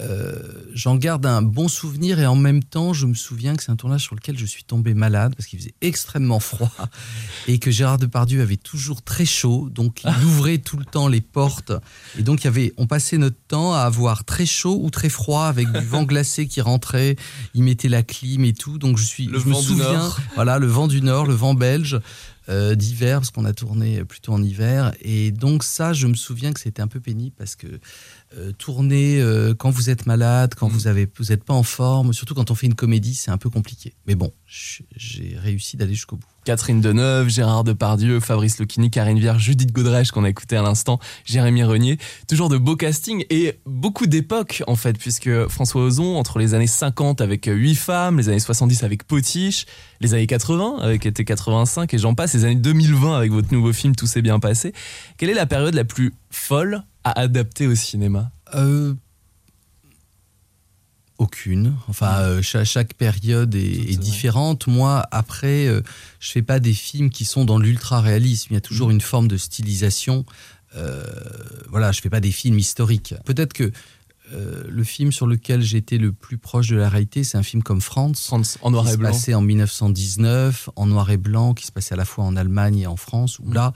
euh, 0.00 0.36
j'en 0.74 0.94
garde 0.94 1.26
un 1.26 1.42
bon 1.42 1.66
souvenir 1.66 2.20
et 2.20 2.26
en 2.26 2.36
même 2.36 2.62
temps, 2.62 2.92
je 2.92 3.04
me 3.06 3.14
souviens 3.14 3.56
que 3.56 3.64
c'est 3.64 3.72
un 3.72 3.76
tournage 3.76 4.02
sur 4.04 4.14
lequel 4.14 4.38
je 4.38 4.46
suis 4.46 4.62
tombé 4.62 4.94
malade 4.94 5.34
parce 5.36 5.48
qu'il 5.48 5.58
faisait 5.58 5.74
extrêmement 5.80 6.38
froid 6.38 6.70
et 7.48 7.58
que 7.58 7.72
Gérard 7.72 7.98
Depardieu 7.98 8.40
avait 8.42 8.56
toujours 8.56 9.02
très 9.02 9.24
chaud, 9.26 9.68
donc 9.72 10.02
il 10.04 10.24
ouvrait 10.24 10.58
tout 10.58 10.76
le 10.76 10.84
temps 10.84 11.08
les 11.08 11.20
portes 11.20 11.72
et 12.16 12.22
donc 12.22 12.42
il 12.42 12.44
y 12.44 12.48
avait, 12.48 12.72
on 12.76 12.86
passait 12.86 13.18
notre 13.18 13.38
temps 13.48 13.74
à 13.74 13.80
avoir 13.80 14.24
très 14.24 14.46
chaud 14.46 14.78
ou 14.80 14.90
très 14.90 15.08
froid 15.08 15.46
avec 15.46 15.66
du 15.72 15.84
vent 15.84 16.02
glacé 16.04 16.46
qui 16.46 16.60
rentrait, 16.60 17.16
il 17.54 17.64
mettait 17.64 17.88
la 17.88 18.04
clim 18.04 18.44
et 18.44 18.52
tout, 18.52 18.78
donc 18.78 18.98
je 18.98 19.04
suis, 19.04 19.26
Le 19.26 19.40
je 19.40 19.48
me 19.48 19.54
du 19.54 19.60
souviens, 19.62 19.94
Nord. 19.94 20.20
voilà, 20.36 20.60
le 20.60 20.68
vent 20.68 20.86
du 20.86 21.02
Nord, 21.02 21.26
le 21.26 21.34
vent 21.34 21.54
belge. 21.54 21.98
Euh, 22.48 22.74
d'hiver 22.74 23.18
parce 23.18 23.30
qu'on 23.30 23.44
a 23.44 23.52
tourné 23.52 24.04
plutôt 24.04 24.32
en 24.32 24.42
hiver 24.42 24.92
et 25.02 25.30
donc 25.32 25.64
ça 25.64 25.92
je 25.92 26.06
me 26.06 26.14
souviens 26.14 26.52
que 26.52 26.60
c'était 26.60 26.82
un 26.82 26.86
peu 26.86 27.00
pénible 27.00 27.34
parce 27.36 27.56
que 27.56 27.66
euh, 28.36 28.52
tourner 28.52 29.20
euh, 29.20 29.54
quand 29.54 29.70
vous 29.70 29.90
êtes 29.90 30.06
malade, 30.06 30.54
quand 30.54 30.68
Mm. 30.68 30.72
vous 30.72 30.86
avez, 30.86 31.08
vous 31.18 31.32
êtes 31.32 31.44
pas 31.44 31.54
en 31.54 31.62
forme, 31.62 32.12
surtout 32.12 32.34
quand 32.34 32.50
on 32.50 32.54
fait 32.54 32.66
une 32.66 32.74
comédie, 32.74 33.14
c'est 33.14 33.30
un 33.30 33.38
peu 33.38 33.50
compliqué. 33.50 33.94
Mais 34.06 34.14
bon, 34.14 34.32
j'ai 34.46 35.36
réussi 35.36 35.76
d'aller 35.76 35.94
jusqu'au 35.94 36.16
bout. 36.16 36.26
Catherine 36.48 36.80
Deneuve, 36.80 37.28
Gérard 37.28 37.62
Depardieu, 37.62 38.20
Fabrice 38.20 38.58
Lucchini, 38.58 38.88
Karine 38.88 39.18
Viard, 39.18 39.38
Judith 39.38 39.70
Godrèche 39.70 40.12
qu'on 40.12 40.24
a 40.24 40.30
écouté 40.30 40.56
à 40.56 40.62
l'instant, 40.62 40.98
Jérémy 41.26 41.62
Renier. 41.62 41.98
Toujours 42.26 42.48
de 42.48 42.56
beaux 42.56 42.74
castings 42.74 43.26
et 43.28 43.58
beaucoup 43.66 44.06
d'époques 44.06 44.62
en 44.66 44.74
fait, 44.74 44.96
puisque 44.96 45.46
François 45.48 45.82
Ozon, 45.82 46.16
entre 46.16 46.38
les 46.38 46.54
années 46.54 46.66
50 46.66 47.20
avec 47.20 47.50
8 47.52 47.74
femmes, 47.74 48.16
les 48.16 48.30
années 48.30 48.38
70 48.38 48.82
avec 48.82 49.04
Potiche, 49.04 49.66
les 50.00 50.14
années 50.14 50.26
80 50.26 50.78
avec 50.80 51.04
été 51.04 51.22
85 51.22 51.92
et 51.92 51.98
j'en 51.98 52.14
passe, 52.14 52.32
les 52.32 52.46
années 52.46 52.54
2020 52.54 53.14
avec 53.14 53.30
votre 53.30 53.52
nouveau 53.52 53.74
film 53.74 53.94
Tout 53.94 54.06
s'est 54.06 54.22
bien 54.22 54.40
passé. 54.40 54.72
Quelle 55.18 55.28
est 55.28 55.34
la 55.34 55.44
période 55.44 55.74
la 55.74 55.84
plus 55.84 56.14
folle 56.30 56.82
à 57.04 57.20
adapter 57.20 57.66
au 57.66 57.74
cinéma? 57.74 58.30
Euh, 58.54 58.94
aucune. 61.18 61.74
Enfin, 61.88 62.18
euh, 62.20 62.42
cha- 62.42 62.64
chaque, 62.64 62.94
période 62.94 63.54
est, 63.54 63.98
différente. 63.98 64.66
Moi, 64.66 65.04
après, 65.10 65.66
euh, 65.66 65.82
je 66.20 66.30
fais 66.30 66.42
pas 66.42 66.60
des 66.60 66.72
films 66.74 67.10
qui 67.10 67.24
sont 67.24 67.44
dans 67.44 67.58
l'ultra 67.58 68.00
réalisme. 68.00 68.48
Il 68.50 68.54
y 68.54 68.58
a 68.58 68.60
toujours 68.62 68.90
une 68.90 69.00
forme 69.00 69.28
de 69.28 69.36
stylisation. 69.36 70.24
Euh, 70.76 71.02
voilà, 71.70 71.92
je 71.92 72.00
fais 72.00 72.10
pas 72.10 72.20
des 72.20 72.30
films 72.32 72.58
historiques. 72.58 73.14
Peut-être 73.24 73.52
que 73.52 73.72
euh, 74.34 74.62
le 74.68 74.84
film 74.84 75.10
sur 75.10 75.26
lequel 75.26 75.62
j'étais 75.62 75.96
le 75.96 76.12
plus 76.12 76.36
proche 76.38 76.68
de 76.68 76.76
la 76.76 76.88
réalité, 76.90 77.24
c'est 77.24 77.38
un 77.38 77.42
film 77.42 77.62
comme 77.62 77.80
France. 77.80 78.26
France, 78.26 78.58
en 78.62 78.70
noir 78.70 78.84
qui 78.84 78.90
et 78.90 78.92
se 78.92 78.98
blanc. 78.98 79.10
passait 79.10 79.34
en 79.34 79.40
1919, 79.40 80.68
en 80.76 80.86
noir 80.86 81.10
et 81.10 81.16
blanc, 81.16 81.54
qui 81.54 81.64
se 81.66 81.72
passait 81.72 81.94
à 81.94 81.96
la 81.96 82.04
fois 82.04 82.24
en 82.24 82.36
Allemagne 82.36 82.78
et 82.80 82.86
en 82.86 82.96
France, 82.96 83.38
où 83.38 83.48
Mm. 83.48 83.54
là, 83.54 83.72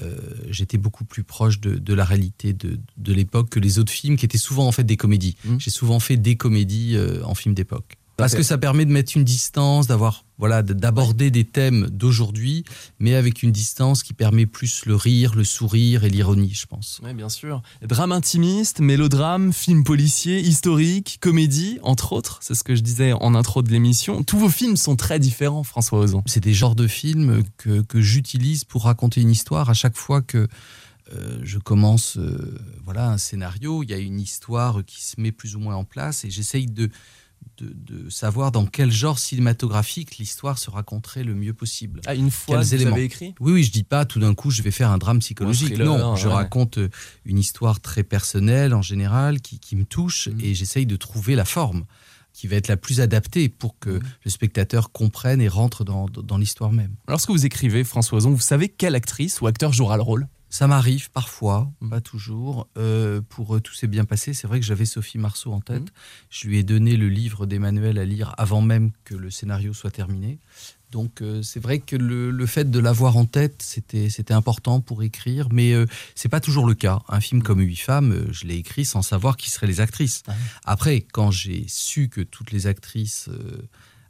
euh, 0.00 0.16
j'étais 0.48 0.78
beaucoup 0.78 1.04
plus 1.04 1.24
proche 1.24 1.60
de, 1.60 1.74
de 1.74 1.94
la 1.94 2.04
réalité 2.04 2.52
de, 2.52 2.78
de 2.96 3.12
l'époque 3.12 3.50
que 3.50 3.60
les 3.60 3.78
autres 3.78 3.92
films, 3.92 4.16
qui 4.16 4.24
étaient 4.24 4.38
souvent 4.38 4.66
en 4.66 4.72
fait 4.72 4.84
des 4.84 4.96
comédies. 4.96 5.36
Mm. 5.44 5.58
J'ai 5.58 5.70
souvent 5.70 6.00
fait 6.00 6.16
des 6.16 6.36
comédies 6.36 6.96
euh, 6.96 7.22
en 7.24 7.34
film 7.34 7.54
d'époque. 7.54 7.96
Parce 8.22 8.34
que 8.36 8.42
ça 8.44 8.56
permet 8.56 8.84
de 8.84 8.92
mettre 8.92 9.16
une 9.16 9.24
distance, 9.24 9.88
d'avoir 9.88 10.24
voilà, 10.38 10.62
d'aborder 10.62 11.30
des 11.30 11.44
thèmes 11.44 11.88
d'aujourd'hui, 11.90 12.64
mais 12.98 13.14
avec 13.14 13.42
une 13.42 13.52
distance 13.52 14.02
qui 14.02 14.12
permet 14.12 14.46
plus 14.46 14.86
le 14.86 14.96
rire, 14.96 15.34
le 15.34 15.44
sourire 15.44 16.04
et 16.04 16.08
l'ironie, 16.08 16.52
je 16.52 16.66
pense. 16.66 17.00
Oui, 17.04 17.14
bien 17.14 17.28
sûr. 17.28 17.62
Drame 17.82 18.12
intimiste, 18.12 18.80
mélodrame, 18.80 19.52
film 19.52 19.84
policier, 19.84 20.40
historique, 20.40 21.18
comédie, 21.20 21.78
entre 21.82 22.12
autres. 22.12 22.38
C'est 22.42 22.54
ce 22.54 22.64
que 22.64 22.74
je 22.74 22.80
disais 22.80 23.12
en 23.12 23.34
intro 23.34 23.62
de 23.62 23.70
l'émission. 23.70 24.22
Tous 24.24 24.38
vos 24.38 24.48
films 24.48 24.76
sont 24.76 24.96
très 24.96 25.18
différents, 25.18 25.62
François 25.62 26.00
Ozon. 26.00 26.22
C'est 26.26 26.42
des 26.42 26.54
genres 26.54 26.74
de 26.74 26.86
films 26.86 27.42
que, 27.56 27.82
que 27.82 28.00
j'utilise 28.00 28.64
pour 28.64 28.84
raconter 28.84 29.20
une 29.20 29.30
histoire 29.30 29.70
à 29.70 29.74
chaque 29.74 29.96
fois 29.96 30.22
que 30.22 30.48
euh, 31.12 31.38
je 31.42 31.58
commence 31.58 32.16
euh, 32.16 32.58
voilà, 32.84 33.10
un 33.10 33.18
scénario. 33.18 33.82
Il 33.82 33.90
y 33.90 33.94
a 33.94 33.98
une 33.98 34.20
histoire 34.20 34.84
qui 34.84 35.04
se 35.04 35.20
met 35.20 35.32
plus 35.32 35.56
ou 35.56 35.60
moins 35.60 35.76
en 35.76 35.84
place 35.84 36.24
et 36.24 36.30
j'essaye 36.30 36.66
de, 36.66 36.90
de, 37.58 37.72
de 37.74 38.10
savoir 38.10 38.52
dans 38.52 38.66
quel 38.66 38.90
genre 38.90 39.18
cinématographique 39.18 40.18
l'histoire 40.18 40.58
se 40.58 40.70
raconterait 40.70 41.24
le 41.24 41.34
mieux 41.34 41.52
possible. 41.54 42.00
Ah, 42.06 42.14
une 42.14 42.30
fois 42.30 42.56
Quels 42.56 42.64
que 42.64 42.68
vous 42.68 42.74
éléments 42.74 42.92
avez 42.96 43.04
écrit? 43.04 43.34
Oui, 43.40 43.52
oui, 43.52 43.64
je 43.64 43.72
dis 43.72 43.84
pas 43.84 44.04
tout 44.04 44.20
d'un 44.20 44.34
coup 44.34 44.50
je 44.50 44.62
vais 44.62 44.70
faire 44.70 44.90
un 44.90 44.98
drame 44.98 45.18
psychologique. 45.20 45.78
non, 45.78 46.16
je 46.16 46.28
ouais. 46.28 46.34
raconte 46.34 46.78
euh, 46.78 46.88
une 47.24 47.38
histoire 47.38 47.80
très 47.80 48.02
personnelle 48.02 48.74
en 48.74 48.82
général 48.82 49.40
qui, 49.40 49.58
qui 49.58 49.76
me 49.76 49.84
touche 49.84 50.28
Mhm. 50.28 50.40
et 50.40 50.54
j'essaye 50.54 50.86
de 50.86 50.96
trouver 50.96 51.34
la 51.34 51.44
forme 51.44 51.84
qui 52.32 52.46
va 52.46 52.56
être 52.56 52.68
la 52.68 52.78
plus 52.78 53.00
adaptée 53.00 53.48
pour 53.50 53.78
que 53.78 53.90
Mhm. 53.90 54.02
le 54.24 54.30
spectateur 54.30 54.90
comprenne 54.90 55.40
et 55.42 55.48
rentre 55.48 55.84
dans, 55.84 56.06
dans 56.06 56.38
l'histoire 56.38 56.72
même. 56.72 56.94
Lorsque 57.08 57.30
vous 57.30 57.44
écrivez, 57.44 57.84
François 57.84 58.18
Ozon, 58.18 58.30
vous 58.30 58.40
savez 58.40 58.68
quelle 58.70 58.94
actrice 58.94 59.40
ou 59.42 59.46
acteur 59.46 59.72
jouera 59.72 59.96
le 59.96 60.02
rôle? 60.02 60.26
Ça 60.52 60.66
m'arrive 60.66 61.10
parfois, 61.10 61.72
pas 61.88 62.02
toujours. 62.02 62.68
Euh, 62.76 63.22
pour 63.26 63.56
euh, 63.56 63.60
tout 63.60 63.72
s'est 63.72 63.86
bien 63.86 64.04
passé, 64.04 64.34
c'est 64.34 64.46
vrai 64.46 64.60
que 64.60 64.66
j'avais 64.66 64.84
Sophie 64.84 65.16
Marceau 65.16 65.50
en 65.52 65.60
tête. 65.60 65.80
Mhm. 65.80 65.88
Je 66.28 66.46
lui 66.46 66.58
ai 66.58 66.62
donné 66.62 66.96
le 66.96 67.08
livre 67.08 67.46
d'Emmanuel 67.46 67.98
à 67.98 68.04
lire 68.04 68.34
avant 68.36 68.60
même 68.60 68.92
que 69.04 69.14
le 69.14 69.30
scénario 69.30 69.72
soit 69.72 69.90
terminé. 69.90 70.38
Donc 70.92 71.22
euh, 71.22 71.42
c'est 71.42 71.58
vrai 71.58 71.78
que 71.78 71.96
le, 71.96 72.30
le 72.30 72.46
fait 72.46 72.70
de 72.70 72.78
l'avoir 72.78 73.16
en 73.16 73.24
tête, 73.24 73.62
c'était 73.62 74.10
c'était 74.10 74.34
important 74.34 74.80
pour 74.80 75.02
écrire, 75.02 75.48
mais 75.50 75.72
euh, 75.72 75.86
c'est 76.14 76.28
pas 76.28 76.40
toujours 76.40 76.66
le 76.66 76.74
cas. 76.74 77.00
Un 77.08 77.20
film 77.20 77.42
comme 77.42 77.60
Huit 77.60 77.76
femmes, 77.76 78.12
euh, 78.12 78.30
je 78.30 78.44
l'ai 78.44 78.56
écrit 78.56 78.84
sans 78.84 79.00
savoir 79.00 79.38
qui 79.38 79.50
seraient 79.50 79.66
les 79.66 79.80
actrices. 79.80 80.22
Ah. 80.28 80.34
Après, 80.66 81.00
quand 81.00 81.30
j'ai 81.30 81.64
su 81.66 82.10
que 82.10 82.20
toutes 82.20 82.52
les 82.52 82.66
actrices 82.66 83.30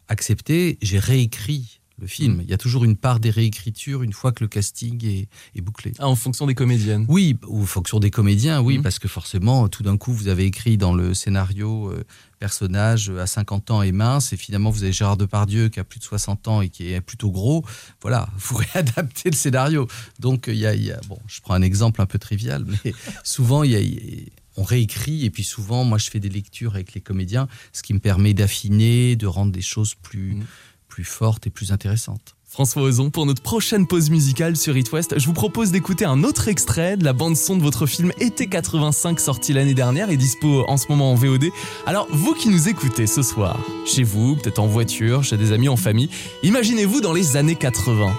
acceptaient, 0.08 0.76
j'ai 0.82 0.98
réécrit 0.98 1.80
le 2.02 2.08
film. 2.08 2.40
Il 2.42 2.50
y 2.50 2.52
a 2.52 2.58
toujours 2.58 2.84
une 2.84 2.96
part 2.96 3.20
des 3.20 3.30
réécritures 3.30 4.02
une 4.02 4.12
fois 4.12 4.32
que 4.32 4.42
le 4.44 4.48
casting 4.48 5.02
est, 5.06 5.28
est 5.54 5.60
bouclé. 5.60 5.92
Ah, 5.98 6.08
En 6.08 6.16
fonction 6.16 6.46
des 6.46 6.54
comédiennes. 6.54 7.06
Oui, 7.08 7.36
ou 7.46 7.62
en 7.62 7.66
fonction 7.66 8.00
des 8.00 8.10
comédiens, 8.10 8.60
oui, 8.60 8.76
Mhm. 8.78 8.82
parce 8.82 8.98
que 8.98 9.08
forcément, 9.08 9.68
tout 9.68 9.82
d'un 9.82 9.96
coup, 9.96 10.12
vous 10.12 10.28
avez 10.28 10.44
écrit 10.44 10.76
dans 10.76 10.92
le 10.94 11.14
scénario 11.14 11.90
euh, 11.90 12.04
personnage 12.40 13.08
euh, 13.10 13.20
à 13.20 13.26
50 13.26 13.70
ans 13.70 13.82
et 13.82 13.92
mince, 13.92 14.32
et 14.32 14.36
finalement, 14.36 14.70
vous 14.70 14.82
avez 14.82 14.92
Gérard 14.92 15.16
Depardieu 15.16 15.68
qui 15.68 15.78
a 15.80 15.84
plus 15.84 16.00
de 16.00 16.04
60 16.04 16.48
ans 16.48 16.60
et 16.60 16.68
qui 16.68 16.92
est 16.92 17.00
plutôt 17.00 17.30
gros. 17.30 17.64
Voilà, 18.02 18.28
vous 18.36 18.56
réadaptez 18.56 19.30
le 19.30 19.36
scénario. 19.36 19.86
Donc, 20.18 20.46
il 20.48 20.56
y 20.56 20.66
a, 20.66 20.74
il 20.74 20.84
y 20.84 20.90
a- 20.92 21.00
bon, 21.08 21.18
je 21.28 21.40
prends 21.40 21.54
un 21.54 21.62
exemple 21.62 22.02
un 22.02 22.06
peu 22.06 22.18
trivial, 22.18 22.64
mais 22.66 22.92
souvent, 23.24 23.62
il 23.62 23.70
y 23.70 23.76
a- 23.76 23.80
il 23.80 23.94
y 23.94 24.20
a- 24.22 24.30
on 24.58 24.64
réécrit, 24.64 25.24
et 25.24 25.30
puis 25.30 25.44
souvent, 25.44 25.82
moi, 25.84 25.96
je 25.96 26.10
fais 26.10 26.20
des 26.20 26.28
lectures 26.28 26.74
avec 26.74 26.92
les 26.92 27.00
comédiens, 27.00 27.48
ce 27.72 27.82
qui 27.82 27.94
me 27.94 28.00
permet 28.00 28.34
d'affiner, 28.34 29.16
de 29.16 29.26
rendre 29.26 29.50
des 29.52 29.62
choses 29.62 29.94
plus, 29.94 30.34
Mhm. 30.34 30.44
Plus 30.92 31.04
fortes 31.04 31.46
et 31.46 31.50
plus 31.50 31.72
intéressantes. 31.72 32.34
François 32.46 32.82
Ozon, 32.82 33.08
pour 33.08 33.24
notre 33.24 33.40
prochaine 33.40 33.86
pause 33.86 34.10
musicale 34.10 34.58
sur 34.58 34.76
It 34.76 34.92
West, 34.92 35.18
je 35.18 35.24
vous 35.24 35.32
propose 35.32 35.70
d'écouter 35.70 36.04
un 36.04 36.22
autre 36.22 36.48
extrait 36.48 36.98
de 36.98 37.04
la 37.04 37.14
bande-son 37.14 37.56
de 37.56 37.62
votre 37.62 37.86
film 37.86 38.12
Été 38.20 38.46
85 38.46 39.18
sorti 39.18 39.54
l'année 39.54 39.72
dernière 39.72 40.10
et 40.10 40.18
dispo 40.18 40.66
en 40.68 40.76
ce 40.76 40.88
moment 40.90 41.12
en 41.12 41.14
VOD. 41.14 41.46
Alors, 41.86 42.08
vous 42.10 42.34
qui 42.34 42.50
nous 42.50 42.68
écoutez 42.68 43.06
ce 43.06 43.22
soir, 43.22 43.58
chez 43.86 44.02
vous, 44.02 44.36
peut-être 44.36 44.58
en 44.58 44.66
voiture, 44.66 45.24
chez 45.24 45.38
des 45.38 45.52
amis, 45.52 45.70
en 45.70 45.78
famille, 45.78 46.10
imaginez-vous 46.42 47.00
dans 47.00 47.14
les 47.14 47.38
années 47.38 47.56
80. 47.56 48.14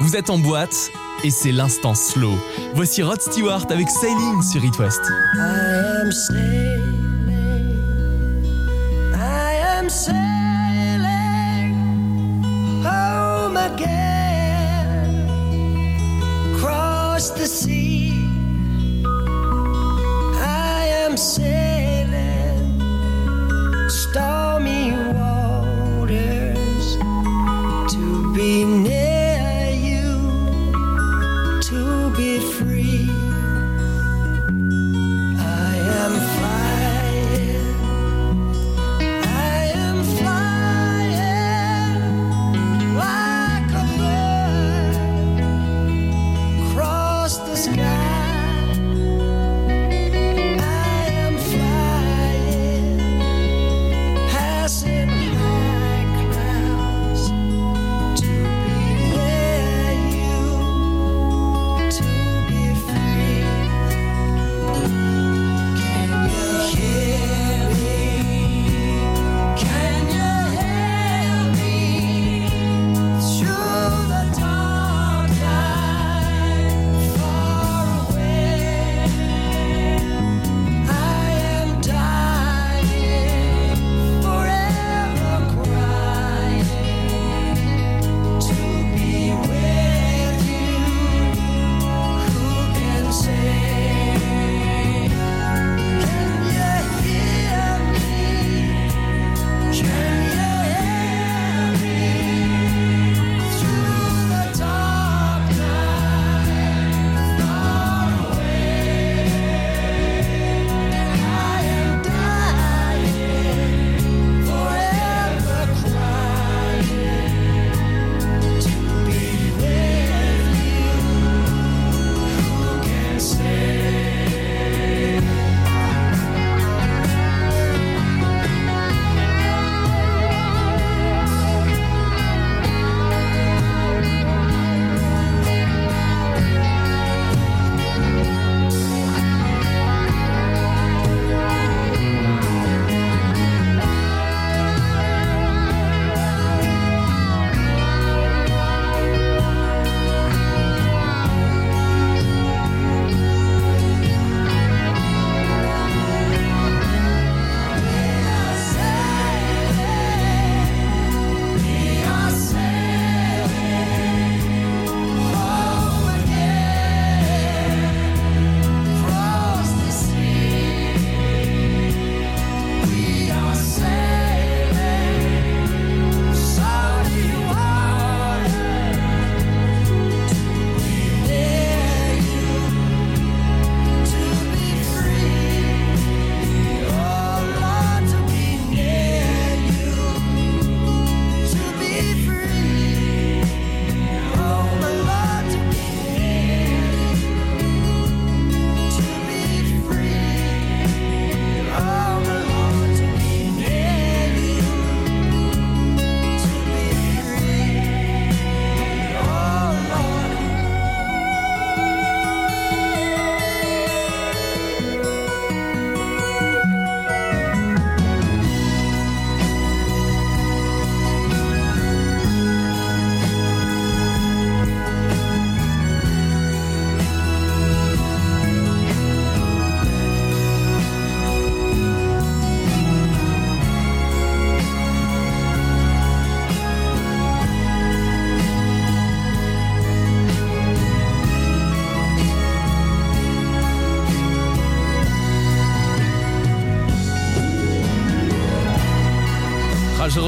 Vous 0.00 0.14
êtes 0.14 0.28
en 0.28 0.38
boîte 0.38 0.90
et 1.24 1.30
c'est 1.30 1.52
l'instant 1.52 1.94
slow. 1.94 2.34
Voici 2.74 3.02
Rod 3.02 3.22
Stewart 3.22 3.64
avec 3.70 3.88
Sailing 3.88 4.42
sur 4.42 4.62
It 4.62 4.78
West. 4.78 5.00
I 5.36 6.02
am 6.02 6.12
sailing. 6.12 7.30
I 9.14 9.78
am 9.78 9.88
sailing 9.88 10.29
The 17.36 17.46
sea. 17.46 18.12
I 20.42 20.86
am 21.04 21.16
sailing 21.16 21.59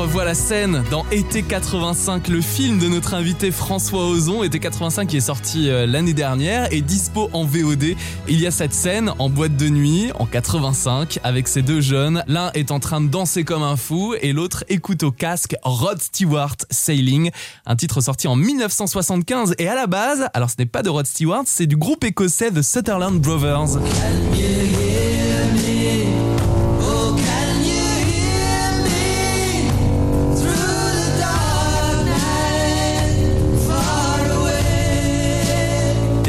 je 0.02 0.08
revois 0.08 0.24
la 0.24 0.34
scène 0.34 0.82
dans 0.90 1.06
Été 1.12 1.44
85, 1.44 2.26
le 2.26 2.40
film 2.40 2.78
de 2.80 2.88
notre 2.88 3.14
invité 3.14 3.52
François 3.52 4.08
Ozon. 4.08 4.42
Été 4.42 4.58
85 4.58 5.06
qui 5.06 5.18
est 5.18 5.20
sorti 5.20 5.68
euh, 5.68 5.86
l'année 5.86 6.12
dernière 6.12 6.72
et 6.72 6.80
dispo 6.80 7.30
en 7.32 7.44
VOD. 7.44 7.94
Il 8.26 8.40
y 8.40 8.48
a 8.48 8.50
cette 8.50 8.74
scène 8.74 9.12
en 9.20 9.30
boîte 9.30 9.56
de 9.56 9.68
nuit 9.68 10.10
en 10.18 10.26
85 10.26 11.20
avec 11.22 11.46
ces 11.46 11.62
deux 11.62 11.80
jeunes. 11.80 12.24
L'un 12.26 12.50
est 12.54 12.72
en 12.72 12.80
train 12.80 13.00
de 13.00 13.06
danser 13.06 13.44
comme 13.44 13.62
un 13.62 13.76
fou 13.76 14.14
et 14.20 14.32
l'autre 14.32 14.64
écoute 14.68 15.04
au 15.04 15.12
casque 15.12 15.54
Rod 15.62 16.02
Stewart 16.02 16.56
Sailing, 16.70 17.30
un 17.64 17.76
titre 17.76 18.00
sorti 18.00 18.26
en 18.26 18.34
1975 18.34 19.54
et 19.58 19.68
à 19.68 19.76
la 19.76 19.86
base, 19.86 20.26
alors 20.34 20.50
ce 20.50 20.56
n'est 20.58 20.66
pas 20.66 20.82
de 20.82 20.90
Rod 20.90 21.06
Stewart, 21.06 21.44
c'est 21.46 21.66
du 21.66 21.76
groupe 21.76 22.02
écossais 22.02 22.50
The 22.50 22.62
Sutherland 22.62 23.20
Brothers. 23.20 23.78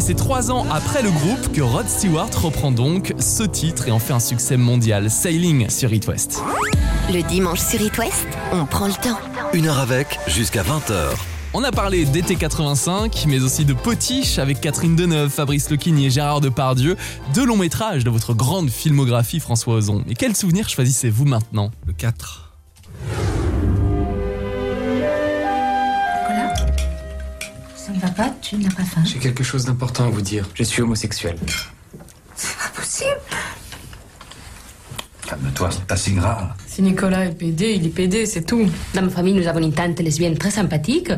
C'est 0.05 0.15
trois 0.15 0.51
ans 0.51 0.65
après 0.69 1.01
le 1.01 1.09
groupe 1.09 1.53
que 1.53 1.61
Rod 1.61 1.87
Stewart 1.87 2.29
reprend 2.35 2.73
donc 2.73 3.13
ce 3.19 3.43
titre 3.43 3.87
et 3.87 3.91
en 3.91 3.99
fait 3.99 4.11
un 4.11 4.19
succès 4.19 4.57
mondial, 4.57 5.09
Sailing 5.09 5.69
sur 5.69 5.93
It 5.93 6.05
West. 6.09 6.41
Le 7.13 7.21
dimanche 7.21 7.61
sur 7.61 7.81
It 7.81 7.97
West, 7.97 8.27
on 8.51 8.65
prend 8.65 8.87
le 8.87 8.93
temps. 8.93 9.17
Une 9.53 9.65
heure 9.67 9.79
avec, 9.79 10.19
jusqu'à 10.27 10.61
20h. 10.61 11.15
On 11.53 11.63
a 11.63 11.71
parlé 11.71 12.03
d'été 12.03 12.35
85, 12.35 13.27
mais 13.29 13.41
aussi 13.41 13.63
de 13.63 13.73
Potiche 13.73 14.39
avec 14.39 14.59
Catherine 14.59 14.97
Deneuve, 14.97 15.29
Fabrice 15.29 15.69
Lequigny 15.69 16.07
et 16.07 16.09
Gérard 16.09 16.41
Depardieu, 16.41 16.97
deux 17.33 17.45
longs 17.45 17.55
métrages 17.55 18.03
de 18.03 18.09
votre 18.09 18.33
grande 18.33 18.69
filmographie 18.69 19.39
François 19.39 19.75
Ozon. 19.75 20.03
Et 20.09 20.15
quel 20.15 20.35
souvenir 20.35 20.67
choisissez-vous 20.67 21.23
maintenant? 21.23 21.71
Le 21.87 21.93
4. 21.93 22.51
Va 28.07 28.11
pas 28.11 28.29
Tu 28.41 28.57
n'as 28.57 28.69
pas 28.69 28.83
faim 28.83 29.01
J'ai 29.05 29.19
quelque 29.19 29.43
chose 29.43 29.65
d'important 29.65 30.05
à 30.05 30.09
vous 30.09 30.21
dire. 30.21 30.47
Je 30.53 30.63
suis 30.63 30.81
homosexuel. 30.81 31.35
C'est 32.35 32.57
pas 32.57 32.69
possible 32.75 33.19
Calme-toi, 35.27 35.69
c'est 35.71 35.85
pas 35.85 35.95
si 35.95 36.11
grave. 36.11 36.49
Si 36.67 36.81
Nicolas 36.81 37.25
est 37.25 37.31
PD, 37.37 37.75
il 37.75 37.85
est 37.85 37.89
PD, 37.89 38.25
c'est 38.25 38.43
tout. 38.43 38.69
Dans 38.93 39.03
ma 39.03 39.09
famille, 39.09 39.33
nous 39.33 39.47
avons 39.47 39.59
une 39.61 39.73
tante 39.73 39.99
lesbienne 39.99 40.37
très 40.37 40.51
sympathique. 40.51 41.11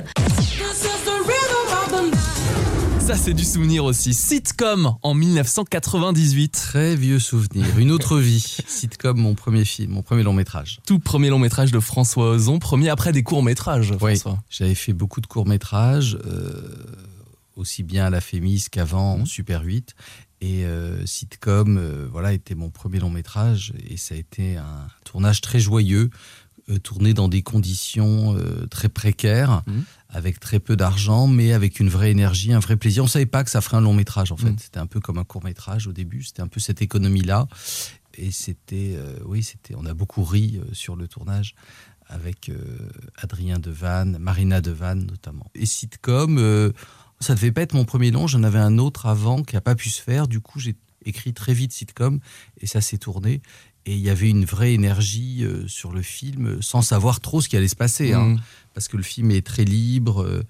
Ça 3.06 3.15
c'est 3.15 3.34
du 3.36 3.44
souvenir 3.44 3.86
aussi. 3.86 4.15
Sitcom 4.15 4.96
en 5.04 5.13
1998. 5.13 6.50
Très 6.52 6.96
vieux 6.96 7.20
souvenir. 7.20 7.78
Une 7.78 7.91
autre 7.91 8.18
vie. 8.18 8.58
Sitcom, 8.65 9.18
mon 9.20 9.36
premier 9.36 9.63
film, 9.63 9.91
mon 9.91 10.02
premier 10.02 10.24
long 10.24 10.34
métrage. 10.34 10.80
Tout 10.88 10.98
premier 10.98 11.30
long 11.30 11.38
métrage 11.38 11.72
de 11.72 11.80
François 11.80 12.32
Ozon, 12.32 12.58
premier 12.58 12.89
après 12.89 13.12
des 13.12 13.22
courts 13.22 13.44
métrages. 13.44 13.94
Oui, 14.02 14.20
j'avais 14.50 14.74
fait 14.74 14.94
beaucoup 14.94 15.22
de 15.22 15.28
courts 15.28 15.46
métrages, 15.48 16.18
aussi 17.56 17.84
bien 17.84 18.06
à 18.06 18.10
la 18.10 18.22
Fémis 18.22 18.65
qu'avant 18.72 19.20
en 19.20 19.26
Super 19.26 19.62
8. 19.63 19.94
Et 20.41 20.65
euh, 20.65 21.06
Sitcom, 21.06 21.78
euh, 21.78 22.08
voilà, 22.12 22.34
était 22.34 22.56
mon 22.56 22.70
premier 22.70 23.00
long 23.00 23.10
métrage 23.10 23.74
et 23.88 23.98
ça 23.98 24.15
a 24.15 24.18
été 24.18 24.58
un 24.58 24.88
tournage 25.06 25.41
très 25.41 25.60
joyeux, 25.60 26.10
euh, 26.70 26.78
tourné 26.78 27.13
dans 27.13 27.30
des 27.30 27.41
conditions 27.41 28.36
euh, 28.36 28.65
très 28.68 28.89
précaires, 28.89 29.62
Mhm. 29.68 29.84
Avec 30.15 30.39
très 30.39 30.60
peu 30.60 30.78
d'argent, 30.78 31.28
mais 31.28 31.51
avec 31.51 31.82
une 31.82 31.89
vraie 31.89 32.10
énergie, 32.10 32.54
un 32.54 32.60
vrai 32.60 32.78
plaisir. 32.78 33.04
On 33.04 33.08
savait 33.08 33.25
pas 33.25 33.43
que 33.43 33.49
ça 33.49 33.60
ferait 33.60 33.75
un 33.75 33.82
long 33.82 33.93
métrage 33.93 34.32
en 34.32 34.38
fait. 34.38 34.51
Mhm. 34.51 34.60
C'était 34.60 34.80
un 34.80 34.88
peu 34.88 35.01
comme 35.01 35.17
un 35.17 35.25
court 35.25 35.43
métrage 35.43 35.88
au 35.88 35.91
début. 35.91 36.23
C'était 36.23 36.41
un 36.41 36.47
peu 36.47 36.62
cette 36.62 36.82
économie-là. 36.82 37.47
Et 38.17 38.32
c'était, 38.32 38.93
euh, 38.95 39.19
oui, 39.25 39.43
c'était. 39.43 39.75
On 39.75 39.86
a 39.86 39.93
beaucoup 39.93 40.23
ri 40.23 40.58
euh, 40.58 40.73
sur 40.73 40.95
le 40.95 41.10
tournage 41.10 41.54
avec 42.08 42.47
euh, 42.47 42.56
Adrien 43.17 43.60
Devanne, 43.60 44.17
Marina 44.17 44.62
Devanne 44.62 45.06
notamment. 45.06 45.51
Et 45.54 45.65
sitcom, 45.65 46.38
euh, 46.38 46.71
ça 47.19 47.36
devait 47.36 47.51
pas 47.51 47.63
être 47.63 47.73
mon 47.73 47.84
premier 47.84 48.10
long. 48.10 48.25
J'en 48.25 48.43
avais 48.43 48.60
un 48.60 48.78
autre 48.78 49.08
avant 49.08 49.43
qui 49.43 49.58
a 49.58 49.62
pas 49.62 49.75
pu 49.75 49.89
se 49.89 50.01
faire. 50.01 50.30
Du 50.30 50.39
coup, 50.39 50.62
j'ai 50.62 50.78
écrit 51.04 51.34
très 51.34 51.54
vite 51.54 51.73
sitcom 51.73 52.21
et 52.62 52.67
ça 52.67 52.80
s'est 52.80 52.99
tourné. 52.99 53.41
Et 53.86 53.93
il 53.93 54.00
y 54.02 54.10
avait 54.10 54.30
une 54.30 54.45
vraie 54.45 54.74
énergie 54.74 55.43
euh, 55.43 55.67
sur 55.67 55.91
le 55.91 56.02
film, 56.02 56.58
sans 56.62 56.82
savoir 56.82 57.19
trop 57.19 57.39
ce 57.41 57.50
qui 57.50 57.56
allait 57.58 57.67
se 57.67 57.76
passer, 57.76 58.13
hein, 58.13 58.26
Mhm. 58.30 58.39
parce 58.74 58.88
que 58.88 58.98
le 58.98 59.04
film 59.04 59.30
est 59.32 59.45
très 59.45 59.63
libre. 59.65 60.24
euh, 60.24 60.43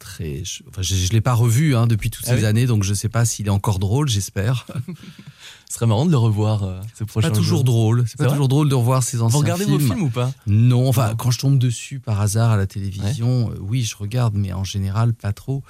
Très, 0.00 0.42
je, 0.46 0.62
enfin, 0.66 0.80
je, 0.80 0.94
je 0.94 1.12
l'ai 1.12 1.20
pas 1.20 1.34
revu 1.34 1.76
hein, 1.76 1.86
depuis 1.86 2.08
toutes 2.08 2.24
Ah 2.26 2.30
ces 2.30 2.38
oui 2.40 2.46
années, 2.46 2.64
donc 2.64 2.84
je 2.84 2.94
sais 2.94 3.10
pas 3.10 3.26
s'il 3.26 3.48
est 3.48 3.50
encore 3.50 3.78
drôle. 3.78 4.08
J'espère. 4.08 4.64
Ce 5.68 5.74
serait 5.74 5.84
marrant 5.86 6.06
de 6.06 6.10
le 6.10 6.16
revoir 6.16 6.62
euh, 6.64 6.80
ce 6.98 7.04
prochain 7.04 7.28
Pas 7.28 7.36
toujours 7.36 7.58
jour. 7.58 7.64
drôle. 7.64 8.04
C'est 8.08 8.16
pas 8.16 8.26
toujours 8.30 8.48
drôle 8.48 8.70
de 8.70 8.74
revoir 8.74 9.02
ces 9.02 9.18
Vous 9.18 9.24
anciens 9.24 9.40
regardez 9.40 9.66
films. 9.66 9.76
vos 9.76 9.86
films 9.86 10.02
ou 10.04 10.08
pas? 10.08 10.32
Non, 10.46 10.88
enfin, 10.88 11.14
quand 11.18 11.30
je 11.30 11.38
tombe 11.38 11.58
dessus 11.58 12.00
par 12.00 12.18
hasard 12.18 12.50
à 12.50 12.56
la 12.56 12.66
télévision, 12.66 13.50
euh, 13.50 13.56
oui, 13.60 13.82
je 13.84 13.94
regarde, 13.94 14.34
mais 14.36 14.54
en 14.54 14.64
général, 14.64 15.12
pas 15.12 15.34
trop. 15.34 15.62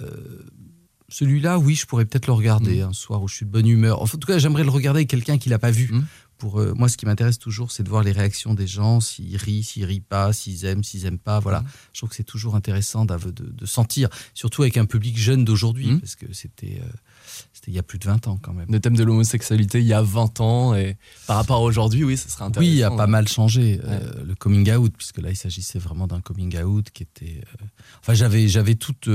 Euh, 0.00 0.06
Celui-là, 1.10 1.58
oui, 1.58 1.74
je 1.74 1.84
pourrais 1.86 2.06
peut-être 2.06 2.26
le 2.26 2.32
regarder 2.32 2.80
Mm. 2.82 2.88
un 2.88 2.92
soir 2.94 3.22
où 3.22 3.28
je 3.28 3.34
suis 3.36 3.46
de 3.46 3.50
bonne 3.50 3.68
humeur. 3.68 4.00
Enfin, 4.02 4.16
en 4.16 4.18
tout 4.20 4.26
cas, 4.26 4.38
j'aimerais 4.38 4.64
le 4.64 4.70
regarder 4.70 4.98
avec 5.00 5.08
quelqu'un 5.10 5.36
qui 5.38 5.48
l'a 5.50 5.58
pas 5.60 5.70
vu. 5.70 5.90
Mm. 5.92 6.04
Pour 6.38 6.60
euh, 6.60 6.74
moi, 6.74 6.88
ce 6.88 6.96
qui 6.96 7.06
m'intéresse 7.06 7.38
toujours, 7.38 7.70
c'est 7.72 7.82
de 7.84 7.88
voir 7.88 8.02
les 8.02 8.12
réactions 8.12 8.54
des 8.54 8.66
gens, 8.66 9.00
s'ils 9.00 9.36
rient, 9.36 9.62
s'ils 9.62 9.84
rient 9.84 10.00
pas, 10.00 10.32
s'ils 10.32 10.64
aiment, 10.64 10.82
s'ils 10.84 11.04
aiment 11.06 11.18
pas. 11.18 11.38
Voilà, 11.40 11.60
Mm. 11.60 11.66
je 11.92 11.98
trouve 12.00 12.10
que 12.10 12.16
c'est 12.16 12.24
toujours 12.24 12.54
intéressant 12.56 13.04
de, 13.04 13.16
de 13.30 13.66
sentir, 13.66 14.08
surtout 14.34 14.62
avec 14.62 14.76
un 14.76 14.84
public 14.86 15.16
jeune 15.18 15.44
d'aujourd'hui, 15.44 15.92
Mm. 15.92 16.00
parce 16.00 16.16
que 16.16 16.26
c'était 16.32 16.80
euh, 16.82 16.88
c'était 17.52 17.70
il 17.70 17.74
y 17.74 17.78
a 17.78 17.82
plus 17.82 17.98
de 17.98 18.04
20 18.04 18.26
ans 18.28 18.38
quand 18.42 18.52
même. 18.52 18.66
Le 18.70 18.80
thème 18.80 18.96
de 18.96 19.02
l'homosexualité 19.04 19.80
il 19.80 19.86
y 19.86 19.92
a 19.94 20.02
20 20.02 20.40
ans 20.40 20.74
et 20.74 20.96
par 21.26 21.36
rapport 21.36 21.56
à 21.56 21.62
aujourd'hui, 21.62 22.04
oui, 22.04 22.16
ce 22.16 22.28
serait 22.28 22.44
intéressant. 22.44 22.70
Oui, 22.70 22.76
il 22.76 22.82
a 22.84 22.90
pas 22.90 23.06
mal 23.06 23.26
changé. 23.28 23.80
euh, 23.84 24.24
le 24.24 24.34
coming 24.34 24.70
out, 24.72 24.92
puisque 24.96 25.18
là, 25.18 25.30
il 25.30 25.36
s'agissait 25.36 25.78
vraiment 25.78 26.06
d'un 26.06 26.20
coming 26.20 26.56
out 26.62 26.90
qui 26.90 27.02
était. 27.04 27.40
Enfin, 28.00 28.14
j'avais, 28.14 28.48
j'avais 28.48 28.74
toute. 28.74 29.08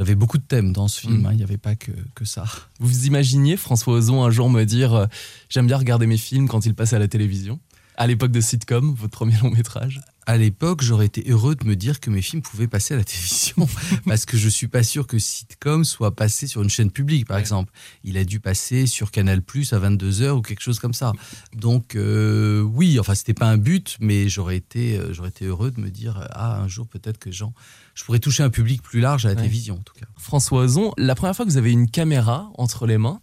Euh, 0.00 0.04
J'avais 0.04 0.14
beaucoup 0.14 0.38
de 0.38 0.42
thèmes 0.42 0.72
dans 0.72 0.88
ce 0.88 1.00
film. 1.00 1.22
Mm. 1.22 1.26
hein, 1.26 1.32
Il 1.32 1.36
n'y 1.36 1.42
avait 1.42 1.58
pas 1.58 1.74
que, 1.74 1.92
que 2.14 2.24
ça. 2.24 2.44
Vous 2.78 2.88
vous 2.88 3.06
imaginiez 3.06 3.56
François 3.56 3.94
Ozon 3.94 4.24
un 4.24 4.30
jour 4.30 4.50
me 4.50 4.64
dire 4.64 4.94
euh, 4.94 5.06
j'aime 5.48 5.66
bien 5.66 5.76
regarder 5.76 6.06
mes 6.06 6.16
films 6.16 6.48
quand 6.48 6.66
ils 6.66 6.74
passaient 6.74 6.96
à 6.96 7.00
la 7.00 7.08
télévision? 7.08 7.60
À 7.96 8.06
l'époque 8.06 8.32
de 8.32 8.40
sitcom, 8.40 8.94
votre 8.94 9.12
premier 9.12 9.36
long 9.42 9.50
métrage? 9.50 10.00
À 10.26 10.36
l'époque, 10.36 10.82
j'aurais 10.82 11.06
été 11.06 11.24
heureux 11.28 11.54
de 11.56 11.64
me 11.64 11.74
dire 11.74 11.98
que 11.98 12.10
mes 12.10 12.22
films 12.22 12.42
pouvaient 12.42 12.68
passer 12.68 12.94
à 12.94 12.98
la 12.98 13.04
télévision, 13.10 13.66
parce 14.06 14.26
que 14.26 14.36
je 14.36 14.48
suis 14.48 14.68
pas 14.68 14.82
sûr 14.82 15.06
que 15.06 15.18
sitcom 15.18 15.84
soit 15.84 16.14
passé 16.14 16.46
sur 16.46 16.62
une 16.62 16.68
chaîne 16.70 16.90
publique, 16.90 17.26
par 17.26 17.36
Ouais. 17.36 17.40
exemple. 17.40 17.72
Il 18.04 18.16
a 18.18 18.24
dû 18.24 18.38
passer 18.38 18.86
sur 18.86 19.10
Canal 19.10 19.42
Plus 19.42 19.72
à 19.72 19.78
22 19.78 20.10
h 20.10 20.30
ou 20.30 20.42
quelque 20.42 20.60
chose 20.60 20.78
comme 20.78 20.94
ça. 20.94 21.12
Donc 21.54 21.96
euh, 21.96 22.60
oui, 22.62 22.98
enfin 23.00 23.14
c'était 23.14 23.34
pas 23.34 23.46
un 23.46 23.56
but, 23.56 23.96
mais 24.00 24.28
j'aurais 24.28 24.56
été, 24.56 24.98
euh, 24.98 25.12
j'aurais 25.12 25.30
été 25.30 25.46
heureux 25.46 25.70
de 25.70 25.80
me 25.80 25.90
dire 25.90 26.28
ah 26.32 26.56
un 26.60 26.68
jour 26.68 26.86
peut-être 26.86 27.18
que 27.18 27.32
Jean, 27.32 27.52
je 27.94 28.04
pourrais 28.04 28.18
toucher 28.20 28.42
un 28.42 28.50
public 28.50 28.82
plus 28.82 29.00
large 29.00 29.24
à 29.24 29.28
la 29.30 29.34
Ouais. 29.34 29.40
télévision 29.42 29.76
en 29.76 29.82
tout 29.82 29.94
cas. 29.94 30.06
François 30.18 30.62
Ozon, 30.62 30.92
la 30.98 31.14
première 31.14 31.34
fois 31.34 31.44
que 31.46 31.50
vous 31.50 31.56
avez 31.56 31.72
une 31.72 31.90
caméra 31.90 32.50
entre 32.56 32.86
les 32.86 32.98
mains, 32.98 33.20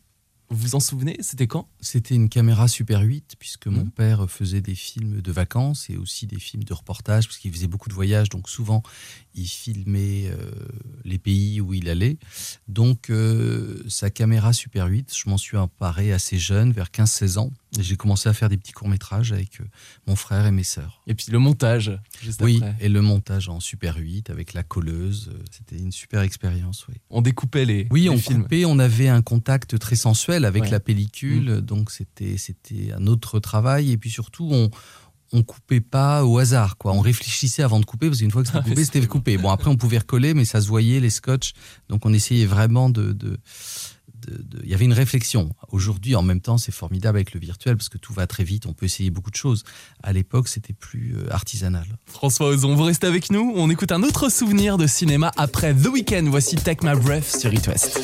vous 0.50 0.58
vous 0.58 0.76
en 0.76 0.80
souvenez 0.80 1.18
C'était 1.20 1.48
quand? 1.48 1.68
C'était 1.82 2.16
une 2.16 2.30
caméra 2.30 2.68
Super 2.68 3.02
8, 3.02 3.36
puisque 3.38 3.68
mon 3.68 3.84
Mhm. 3.84 3.92
père 3.92 4.30
faisait 4.30 4.62
des 4.62 4.76
films 4.76 5.22
de 5.22 5.32
vacances 5.32 5.90
et 5.90 5.98
aussi 5.98 6.26
des 6.26 6.40
films 6.40 6.64
de 6.64 6.74
reportage, 6.74 7.28
parce 7.28 7.38
qu'il 7.38 7.52
faisait 7.52 7.68
beaucoup 7.68 7.90
de 7.90 7.94
voyages, 7.94 8.30
donc 8.30 8.48
souvent 8.50 8.82
il 9.36 9.46
filmait 9.48 10.28
euh, 10.28 10.52
les 11.04 11.18
pays 11.20 11.60
où 11.62 11.74
il 11.74 11.90
allait. 11.90 12.18
Donc 12.68 13.10
euh, 13.10 13.84
sa 13.90 14.10
caméra 14.10 14.54
Super 14.54 14.86
8, 14.88 15.14
je 15.16 15.30
m'en 15.30 15.38
suis 15.38 15.58
emparé 15.58 16.14
assez 16.14 16.38
jeune, 16.40 16.72
vers 16.72 16.88
15-16 16.92 17.38
ans, 17.40 17.52
j'ai 17.78 17.96
commencé 17.98 18.30
à 18.30 18.34
faire 18.34 18.50
des 18.50 18.58
petits 18.58 18.72
courts-métrages 18.72 19.34
avec 19.34 19.60
euh, 19.60 19.66
mon 20.08 20.16
frère 20.16 20.46
et 20.46 20.52
mes 20.52 20.64
sœurs. 20.64 21.02
Et 21.08 21.14
puis 21.16 21.28
le 21.32 21.40
montage, 21.40 21.92
juste 22.22 22.42
Oui, 22.42 22.60
après. 22.64 22.76
et 22.86 22.90
le 22.90 23.02
montage 23.02 23.50
en 23.50 23.60
Super 23.60 23.98
8 23.98 24.30
avec 24.30 24.54
la 24.54 24.64
colleuse, 24.64 25.30
euh, 25.34 25.38
c'était 25.52 25.78
une 25.78 25.92
super 25.92 26.22
expérience, 26.22 26.86
oui. 26.88 26.96
On 27.10 27.22
découpait 27.22 27.66
les, 27.66 27.88
Oui, 27.92 28.04
les 28.04 28.10
on 28.10 28.18
films. 28.18 28.44
coupait, 28.44 28.66
on 28.66 28.80
avait 28.80 29.10
un 29.10 29.22
contact 29.22 29.78
très 29.80 29.96
sensuel 29.98 30.46
avec 30.46 30.64
Ouais. 30.64 30.70
Mm. 30.70 30.72
la 30.72 30.80
pellicule, 30.80 31.62
donc 31.62 31.92
c'était 31.92 32.38
c'était 32.38 32.94
un 32.94 33.06
autre 33.08 33.40
travail. 33.40 33.92
Et 33.92 33.98
puis 33.98 34.10
surtout, 34.10 34.48
on 34.52 34.70
on 35.34 35.44
coupait 35.44 35.82
pas 35.82 36.24
au 36.24 36.38
hasard, 36.38 36.78
quoi. 36.78 36.94
On 36.94 37.02
réfléchissait 37.02 37.62
avant 37.62 37.82
de 37.82 37.86
couper 37.86 38.08
parce 38.08 38.20
qu'une 38.20 38.32
fois 38.32 38.44
que 38.44 38.48
c'était 38.48 38.60
Ah, 38.64 38.70
coupé, 38.70 38.86
c'était 38.86 39.06
coupé. 39.08 39.38
Bon, 39.38 39.50
après, 39.50 39.70
on 39.70 39.76
pouvait 39.76 39.98
recoller, 39.98 40.34
mais 40.34 40.46
ça 40.46 40.62
se 40.62 40.68
voyait 40.70 41.02
les 41.02 41.10
scotch. 41.10 41.52
Donc, 41.90 42.06
on 42.06 42.14
essayait 42.14 42.46
vraiment 42.46 42.90
de. 42.90 43.12
de 43.12 43.38
il 44.64 44.70
y 44.70 44.74
avait 44.74 44.86
une 44.86 44.94
réflexion. 44.94 45.54
Aujourd'hui, 45.70 46.16
en 46.16 46.24
même 46.24 46.42
temps, 46.42 46.58
c'est 46.58 46.72
formidable 46.72 47.18
avec 47.18 47.34
le 47.34 47.40
virtuel 47.40 47.78
parce 47.78 47.90
que 47.90 47.98
tout 47.98 48.14
va 48.14 48.28
très 48.28 48.44
vite. 48.44 48.66
On 48.66 48.74
peut 48.74 48.86
essayer 48.86 49.10
beaucoup 49.10 49.32
de 49.32 49.36
choses. 49.36 49.64
À 50.04 50.14
l'époque, 50.14 50.48
c'était 50.48 50.74
plus 50.74 51.16
euh, 51.16 51.32
artisanal. 51.32 51.86
François 52.06 52.48
Ozon, 52.48 52.76
vous 52.76 52.84
restez 52.84 53.08
avec 53.08 53.32
nous 53.32 53.54
On 53.56 53.70
écoute 53.70 53.92
un 53.92 54.04
autre 54.04 54.30
souvenir 54.30 54.78
de 54.78 54.88
cinéma 54.88 55.32
après 55.38 55.74
The 55.74 55.88
Weeknd. 55.88 56.26
Voici 56.28 56.56
Take 56.56 56.86
My 56.86 57.00
Breath 57.00 57.38
sur 57.40 57.54
It 57.54 57.68
West. 57.68 58.00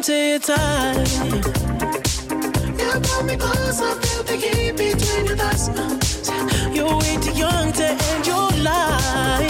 Hold 0.00 0.56
on 0.56 1.04
to 1.04 1.36
you 1.36 1.50
brought 3.00 3.24
me 3.24 3.36
closer, 3.36 3.94
feel 4.00 4.22
the 4.24 4.36
heat 4.36 4.76
between 4.76 5.26
your 5.26 5.36
thighs. 5.36 5.68
You're 6.74 6.96
way 6.96 7.16
too 7.20 7.32
young 7.32 7.72
to 7.72 7.84
end 7.84 8.26
your 8.26 8.50
life. 8.62 9.49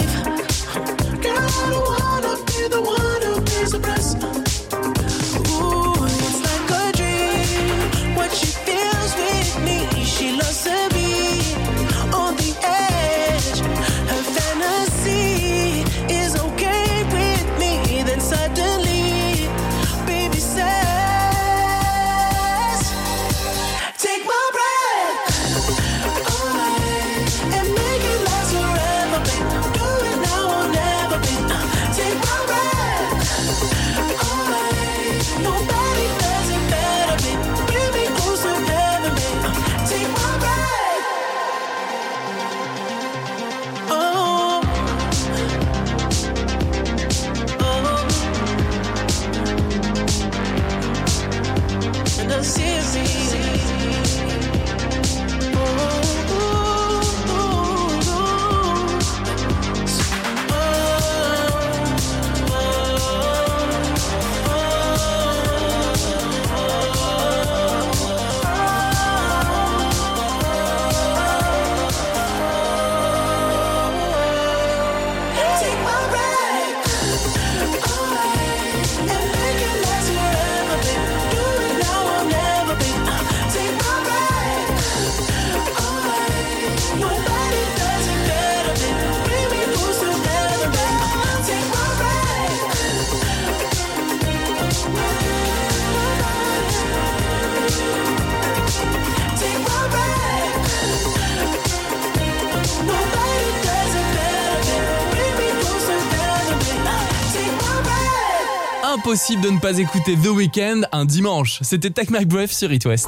Impossible 108.93 109.41
de 109.41 109.49
ne 109.51 109.59
pas 109.59 109.77
écouter 109.77 110.17
The 110.17 110.27
Weeknd 110.27 110.81
un 110.91 111.05
dimanche. 111.05 111.59
C'était 111.61 111.91
Tech 111.91 112.09
McBreath 112.09 112.51
sur 112.51 112.73
It 112.73 112.85
West. 112.85 113.07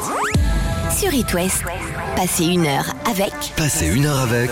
Sur 0.98 1.14
It 1.14 1.34
West, 1.34 1.62
passez 2.16 2.46
une 2.46 2.66
heure 2.66 2.86
avec 3.04 3.34
Passez 3.58 3.88
une 3.88 4.06
heure 4.06 4.20
avec 4.20 4.50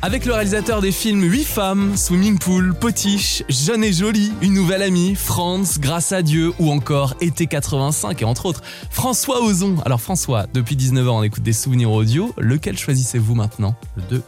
Avec 0.00 0.24
le 0.24 0.32
réalisateur 0.32 0.80
des 0.80 0.92
films 0.92 1.24
8 1.24 1.44
femmes, 1.44 1.96
Swimming 1.98 2.38
Pool, 2.38 2.74
Potiche, 2.74 3.42
Jeune 3.50 3.84
et 3.84 3.92
Jolie, 3.92 4.32
Une 4.40 4.54
Nouvelle 4.54 4.80
Amie, 4.80 5.14
France, 5.14 5.78
Grâce 5.78 6.12
à 6.12 6.22
Dieu 6.22 6.54
ou 6.58 6.70
encore 6.70 7.16
Été 7.20 7.46
85 7.46 8.22
et 8.22 8.24
entre 8.24 8.46
autres 8.46 8.62
François 8.90 9.42
Ozon. 9.42 9.76
Alors 9.84 10.00
François, 10.00 10.46
depuis 10.54 10.74
19 10.74 11.06
ans 11.06 11.18
on 11.18 11.22
écoute 11.22 11.42
des 11.42 11.52
souvenirs 11.52 11.90
audio, 11.92 12.32
lequel 12.38 12.78
choisissez-vous 12.78 13.34
maintenant? 13.34 13.74
Le 13.96 14.02
2. 14.10 14.22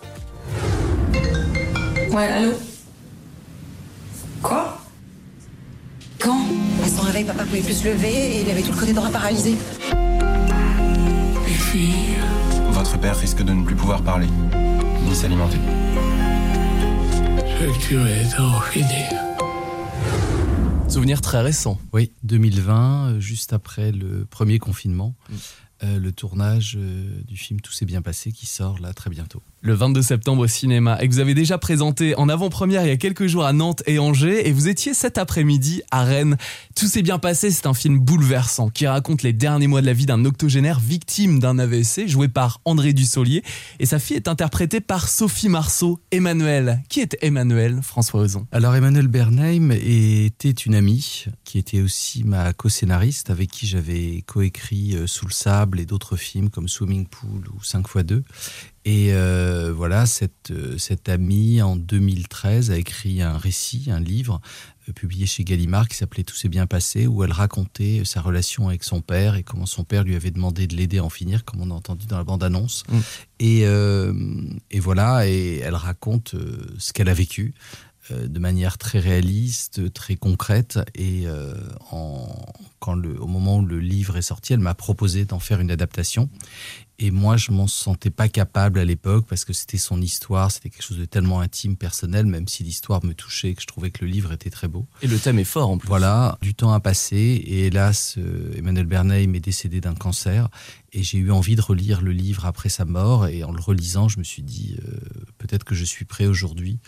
Ouais, 2.10 2.26
allô? 2.26 2.52
Quoi? 4.42 4.77
Quand 6.20 6.46
À 6.84 6.88
son 6.88 7.02
réveil, 7.02 7.24
papa 7.24 7.44
pouvait 7.44 7.60
plus 7.60 7.74
se 7.74 7.88
lever 7.88 8.08
et 8.36 8.42
il 8.42 8.50
avait 8.50 8.62
tout 8.62 8.72
le 8.72 8.78
côté 8.78 8.92
droit 8.92 9.10
paralysé. 9.10 9.56
Les 11.46 11.52
filles. 11.52 12.16
Votre 12.70 12.98
père 12.98 13.16
risque 13.18 13.42
de 13.42 13.52
ne 13.52 13.64
plus 13.64 13.76
pouvoir 13.76 14.02
parler, 14.02 14.26
ni 15.04 15.14
s'alimenter. 15.14 15.58
Le 17.60 17.72
curé 17.78 18.20
est 18.20 18.40
en 18.40 18.60
fini. 18.60 19.04
Souvenir 20.88 21.20
très 21.20 21.40
récent. 21.40 21.78
Oui, 21.92 22.12
2020, 22.24 23.10
euh, 23.10 23.20
juste 23.20 23.52
après 23.52 23.92
le 23.92 24.24
premier 24.24 24.58
confinement, 24.58 25.14
euh, 25.84 25.98
le 25.98 26.12
tournage 26.12 26.76
euh, 26.76 27.20
du 27.26 27.36
film 27.36 27.60
Tout 27.60 27.72
s'est 27.72 27.84
bien 27.84 28.02
passé 28.02 28.32
qui 28.32 28.46
sort 28.46 28.78
là 28.80 28.92
très 28.92 29.10
bientôt. 29.10 29.42
Le 29.60 29.74
22 29.74 30.02
septembre 30.02 30.42
au 30.42 30.46
cinéma 30.46 30.98
et 31.00 31.08
que 31.08 31.12
vous 31.12 31.18
avez 31.18 31.34
déjà 31.34 31.58
présenté 31.58 32.14
en 32.14 32.28
avant-première 32.28 32.84
il 32.84 32.88
y 32.88 32.92
a 32.92 32.96
quelques 32.96 33.26
jours 33.26 33.44
à 33.44 33.52
Nantes 33.52 33.82
et 33.86 33.98
Angers 33.98 34.46
et 34.48 34.52
vous 34.52 34.68
étiez 34.68 34.94
cet 34.94 35.18
après-midi 35.18 35.82
à 35.90 36.04
Rennes. 36.04 36.36
Tout 36.76 36.86
s'est 36.86 37.02
bien 37.02 37.18
passé, 37.18 37.50
c'est 37.50 37.66
un 37.66 37.74
film 37.74 37.98
bouleversant 37.98 38.68
qui 38.68 38.86
raconte 38.86 39.24
les 39.24 39.32
derniers 39.32 39.66
mois 39.66 39.80
de 39.80 39.86
la 39.86 39.94
vie 39.94 40.06
d'un 40.06 40.24
octogénaire 40.24 40.78
victime 40.78 41.40
d'un 41.40 41.58
AVC 41.58 42.06
joué 42.06 42.28
par 42.28 42.60
André 42.66 42.92
Dussolier 42.92 43.42
et 43.80 43.86
sa 43.86 43.98
fille 43.98 44.16
est 44.16 44.28
interprétée 44.28 44.80
par 44.80 45.08
Sophie 45.08 45.48
Marceau, 45.48 45.98
Emmanuel. 46.12 46.80
Qui 46.88 47.00
est 47.00 47.16
Emmanuel, 47.20 47.80
François 47.82 48.20
Ozon? 48.20 48.46
Alors 48.52 48.76
Emmanuel 48.76 49.08
Bernheim 49.08 49.72
était 49.72 50.50
une 50.50 50.76
amie 50.76 51.24
qui 51.42 51.58
était 51.58 51.80
aussi 51.80 52.22
ma 52.22 52.52
co-scénariste 52.52 53.30
avec 53.30 53.50
qui 53.50 53.66
j'avais 53.66 54.22
coécrit 54.24 54.94
euh, 54.94 55.08
Sous 55.08 55.26
le 55.26 55.32
sable 55.32 55.80
et 55.80 55.84
d'autres 55.84 56.14
films 56.14 56.48
comme 56.48 56.68
Swimming 56.68 57.06
Pool 57.06 57.48
ou 57.48 57.60
5x2. 57.60 58.22
Et 58.84 59.12
euh, 59.12 59.72
voilà, 59.74 60.06
cette, 60.06 60.50
euh, 60.50 60.78
cette 60.78 61.08
amie 61.08 61.60
en 61.60 61.76
2013 61.76 62.70
a 62.70 62.78
écrit 62.78 63.20
un 63.22 63.36
récit, 63.36 63.88
un 63.90 64.00
livre 64.00 64.40
euh, 64.88 64.92
publié 64.92 65.26
chez 65.26 65.44
Gallimard 65.44 65.88
qui 65.88 65.96
s'appelait 65.96 66.24
Tout 66.24 66.34
s'est 66.34 66.48
bien 66.48 66.66
passé, 66.66 67.06
où 67.06 67.22
elle 67.24 67.32
racontait 67.32 68.02
sa 68.04 68.20
relation 68.20 68.68
avec 68.68 68.84
son 68.84 69.00
père 69.00 69.34
et 69.34 69.42
comment 69.42 69.66
son 69.66 69.84
père 69.84 70.04
lui 70.04 70.16
avait 70.16 70.30
demandé 70.30 70.66
de 70.66 70.76
l'aider 70.76 70.98
à 70.98 71.04
en 71.04 71.10
finir, 71.10 71.44
comme 71.44 71.60
on 71.60 71.70
a 71.70 71.74
entendu 71.74 72.06
dans 72.06 72.16
la 72.16 72.24
bande-annonce. 72.24 72.84
Mm. 72.88 72.98
Et, 73.40 73.66
euh, 73.66 74.12
et 74.70 74.80
voilà, 74.80 75.28
et 75.28 75.58
elle 75.58 75.74
raconte 75.74 76.34
ce 76.78 76.92
qu'elle 76.92 77.08
a 77.08 77.14
vécu 77.14 77.54
de 78.10 78.38
manière 78.38 78.78
très 78.78 78.98
réaliste, 78.98 79.92
très 79.92 80.16
concrète. 80.16 80.78
Et 80.94 81.26
euh, 81.26 81.54
en, 81.90 82.26
quand 82.78 82.94
le, 82.94 83.20
au 83.20 83.26
moment 83.26 83.58
où 83.58 83.64
le 83.64 83.80
livre 83.80 84.16
est 84.16 84.22
sorti, 84.22 84.52
elle 84.52 84.60
m'a 84.60 84.74
proposé 84.74 85.24
d'en 85.24 85.38
faire 85.38 85.60
une 85.60 85.70
adaptation. 85.70 86.28
Et 87.00 87.12
moi, 87.12 87.36
je 87.36 87.52
m'en 87.52 87.68
sentais 87.68 88.10
pas 88.10 88.28
capable 88.28 88.80
à 88.80 88.84
l'époque 88.84 89.26
parce 89.28 89.44
que 89.44 89.52
c'était 89.52 89.78
son 89.78 90.02
histoire, 90.02 90.50
c'était 90.50 90.68
quelque 90.68 90.82
chose 90.82 90.98
de 90.98 91.04
tellement 91.04 91.40
intime, 91.40 91.76
personnel, 91.76 92.26
même 92.26 92.48
si 92.48 92.64
l'histoire 92.64 93.04
me 93.04 93.14
touchait 93.14 93.50
et 93.50 93.54
que 93.54 93.62
je 93.62 93.68
trouvais 93.68 93.90
que 93.90 94.04
le 94.04 94.10
livre 94.10 94.32
était 94.32 94.50
très 94.50 94.66
beau. 94.66 94.84
Et 95.02 95.06
le 95.06 95.16
thème 95.16 95.38
est 95.38 95.44
fort 95.44 95.70
en 95.70 95.78
plus. 95.78 95.86
Voilà, 95.86 96.38
du 96.42 96.54
temps 96.54 96.72
a 96.72 96.80
passé 96.80 97.16
et 97.16 97.66
hélas, 97.66 98.16
euh, 98.18 98.52
Emmanuel 98.56 98.86
Bernheim 98.86 99.34
est 99.34 99.40
décédé 99.40 99.80
d'un 99.80 99.94
cancer 99.94 100.48
et 100.92 101.02
j'ai 101.02 101.18
eu 101.18 101.30
envie 101.30 101.54
de 101.54 101.60
relire 101.60 102.00
le 102.00 102.12
livre 102.12 102.46
après 102.46 102.68
sa 102.68 102.84
mort 102.84 103.26
et 103.26 103.44
en 103.44 103.52
le 103.52 103.60
relisant, 103.60 104.08
je 104.08 104.18
me 104.18 104.24
suis 104.24 104.42
dit 104.42 104.76
euh, 104.82 104.98
peut-être 105.38 105.64
que 105.64 105.74
je 105.74 105.84
suis 105.84 106.04
prêt 106.04 106.26
aujourd'hui 106.26 106.78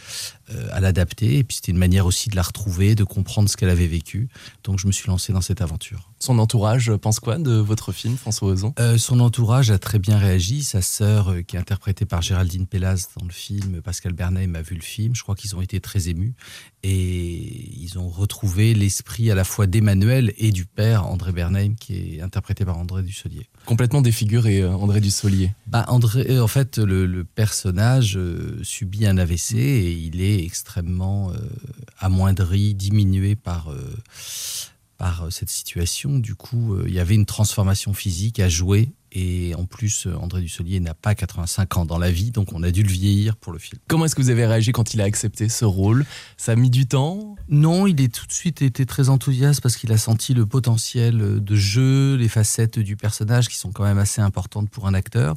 euh, 0.51 0.69
à 0.73 0.81
l'adapter 0.81 1.39
et 1.39 1.45
puis 1.45 1.57
c'était 1.57 1.73
une 1.73 1.79
manière 1.79 2.07
aussi 2.07 2.31
de 2.31 2.37
la 2.37 2.43
retrouver, 2.43 2.95
de 2.95 3.05
comprendre 3.05 3.49
ce 3.49 3.57
qu'elle 3.57 3.71
avait 3.71 3.87
vécu. 3.87 4.29
Donc 4.65 4.79
je 4.79 4.87
me 4.87 4.93
suis 4.93 5.09
lancé 5.09 5.33
dans 5.33 5.41
cette 5.41 5.61
aventure. 5.61 6.11
Son 6.19 6.39
entourage 6.39 6.93
pense 6.97 7.21
quoi 7.21 7.39
de 7.39 7.53
votre 7.53 7.93
film, 7.93 8.17
François 8.17 8.49
Ozon? 8.49 8.75
Euh, 8.79 8.99
son 8.99 9.21
entourage 9.21 9.71
a 9.71 9.79
très 9.79 9.99
bien 10.01 10.19
réagi. 10.19 10.63
Sa 10.63 10.83
sœur, 10.83 11.31
euh, 11.31 11.43
qui 11.43 11.57
est 11.57 11.59
interprétée 11.59 12.07
par 12.07 12.23
Géraldine 12.23 12.67
Pellas 12.67 13.09
dans 13.19 13.25
le 13.25 13.33
film, 13.33 13.81
Pascal 13.83 14.13
Bernheim 14.13 14.55
a 14.55 14.63
vu 14.63 14.75
le 14.75 14.83
film. 14.83 15.15
Je 15.15 15.23
crois 15.23 15.35
qu'ils 15.35 15.55
ont 15.57 15.61
été 15.61 15.81
très 15.81 16.09
émus 16.09 16.35
et 16.83 17.79
ils 17.79 17.99
ont 17.99 18.09
retrouvé 18.09 18.75
l'esprit 18.75 19.31
à 19.31 19.35
la 19.35 19.45
fois 19.45 19.67
d'Emmanuel 19.67 20.33
et 20.39 20.51
du 20.51 20.65
père 20.65 21.07
André 21.07 21.33
Bernheim, 21.33 21.75
qui 21.79 22.17
est 22.17 22.23
interprété 22.23 22.65
par 22.65 22.79
André 22.79 23.03
Dussolier. 23.03 23.47
Complètement 23.67 24.03
défiguré, 24.03 24.61
euh, 24.61 24.73
André 24.73 25.01
Dussolier. 25.01 25.53
Bah, 25.67 25.85
André, 25.89 26.27
euh, 26.31 26.43
en 26.43 26.49
fait, 26.49 26.79
le, 26.79 27.07
le 27.07 27.25
personnage 27.25 28.19
subit 28.63 29.07
un 29.07 29.19
AVC 29.19 29.55
et 29.55 29.93
il 29.93 30.21
est 30.21 30.45
extrêmement 30.45 31.31
euh, 31.31 31.37
amoindri, 31.99 32.75
diminué 32.75 33.37
par, 33.37 33.71
euh, 33.71 33.97
par 34.97 35.27
cette 35.31 35.51
situation. 35.51 36.19
Du 36.19 36.35
coup, 36.35 36.75
euh, 36.75 36.85
il 36.87 36.95
y 36.95 36.99
avait 36.99 37.15
une 37.15 37.27
transformation 37.27 37.93
physique 37.93 38.41
à 38.41 38.49
jouer. 38.49 38.91
Et 39.13 39.55
en 39.57 39.65
plus, 39.65 40.07
André 40.21 40.41
Dussolier 40.41 40.79
n'a 40.81 40.95
pas 40.95 41.15
85 41.15 41.77
ans 41.77 41.85
dans 41.85 41.99
la 41.99 42.11
vie, 42.11 42.31
donc 42.31 42.53
on 42.53 42.63
a 42.63 42.71
dû 42.71 42.83
le 42.83 42.89
vieillir 42.89 43.37
pour 43.37 43.53
le 43.53 43.59
film. 43.59 43.81
Comment 43.89 44.05
est-ce 44.05 44.15
que 44.15 44.23
vous 44.23 44.31
avez 44.31 44.47
réagi 44.47 44.73
quand 44.73 44.95
il 44.95 45.01
a 45.01 45.05
accepté 45.05 45.49
ce 45.49 45.65
rôle? 45.65 46.07
Ça 46.37 46.53
a 46.53 46.57
mis 46.57 46.71
du 46.71 46.87
temps? 46.87 47.35
Non, 47.49 47.87
il 47.87 48.01
est 48.01 48.15
tout 48.15 48.27
de 48.27 48.33
suite 48.33 48.63
été 48.63 48.87
très 48.87 49.09
enthousiaste 49.09 49.61
parce 49.61 49.77
qu'il 49.77 49.91
a 49.93 49.99
senti 49.99 50.33
le 50.33 50.47
potentiel 50.47 51.43
de 51.43 51.57
jeu, 51.57 52.15
les 52.15 52.29
facettes 52.29 52.79
du 52.79 52.97
personnage 52.97 53.49
qui 53.49 53.57
sont 53.57 53.73
quand 53.73 53.85
même 53.85 53.99
assez 53.99 54.21
importantes 54.21 54.71
pour 54.71 54.87
un 54.87 54.95
acteur. 54.95 55.35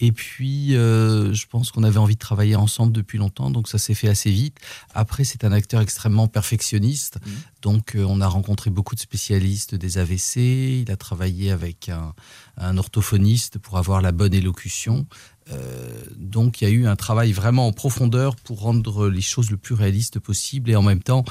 Et 0.00 0.12
puis, 0.12 0.76
euh, 0.76 1.32
je 1.34 1.46
pense 1.46 1.72
qu'on 1.72 1.82
avait 1.82 1.98
envie 1.98 2.14
de 2.14 2.20
travailler 2.20 2.54
ensemble 2.54 2.92
depuis 2.92 3.18
longtemps, 3.18 3.50
donc 3.50 3.68
ça 3.68 3.78
s'est 3.78 3.94
fait 3.94 4.08
assez 4.08 4.30
vite. 4.30 4.56
Après, 4.94 5.24
c'est 5.24 5.44
un 5.44 5.52
acteur 5.52 5.80
extrêmement 5.80 6.28
perfectionniste, 6.28 7.18
donc 7.62 7.96
euh, 7.96 8.04
on 8.08 8.20
a 8.20 8.28
rencontré 8.28 8.70
beaucoup 8.70 8.94
de 8.94 9.00
spécialistes 9.00 9.74
des 9.74 9.98
AVC. 9.98 10.82
Il 10.82 10.90
a 10.92 10.96
travaillé 10.96 11.50
avec 11.50 11.88
un, 11.88 12.14
un 12.58 12.78
orthophoniste 12.78 13.58
pour 13.58 13.78
avoir 13.78 14.00
la 14.00 14.12
bonne 14.12 14.34
élocution. 14.34 15.06
Euh, 15.50 16.04
donc 16.16 16.60
il 16.60 16.64
y 16.64 16.66
a 16.66 16.70
eu 16.70 16.86
un 16.86 16.96
travail 16.96 17.32
vraiment 17.32 17.66
en 17.66 17.72
profondeur 17.72 18.36
pour 18.36 18.60
rendre 18.60 19.08
les 19.08 19.22
choses 19.22 19.50
le 19.50 19.56
plus 19.56 19.74
réalistes 19.74 20.18
possible 20.18 20.70
et 20.70 20.76
en 20.76 20.82
même 20.82 21.02
temps 21.02 21.24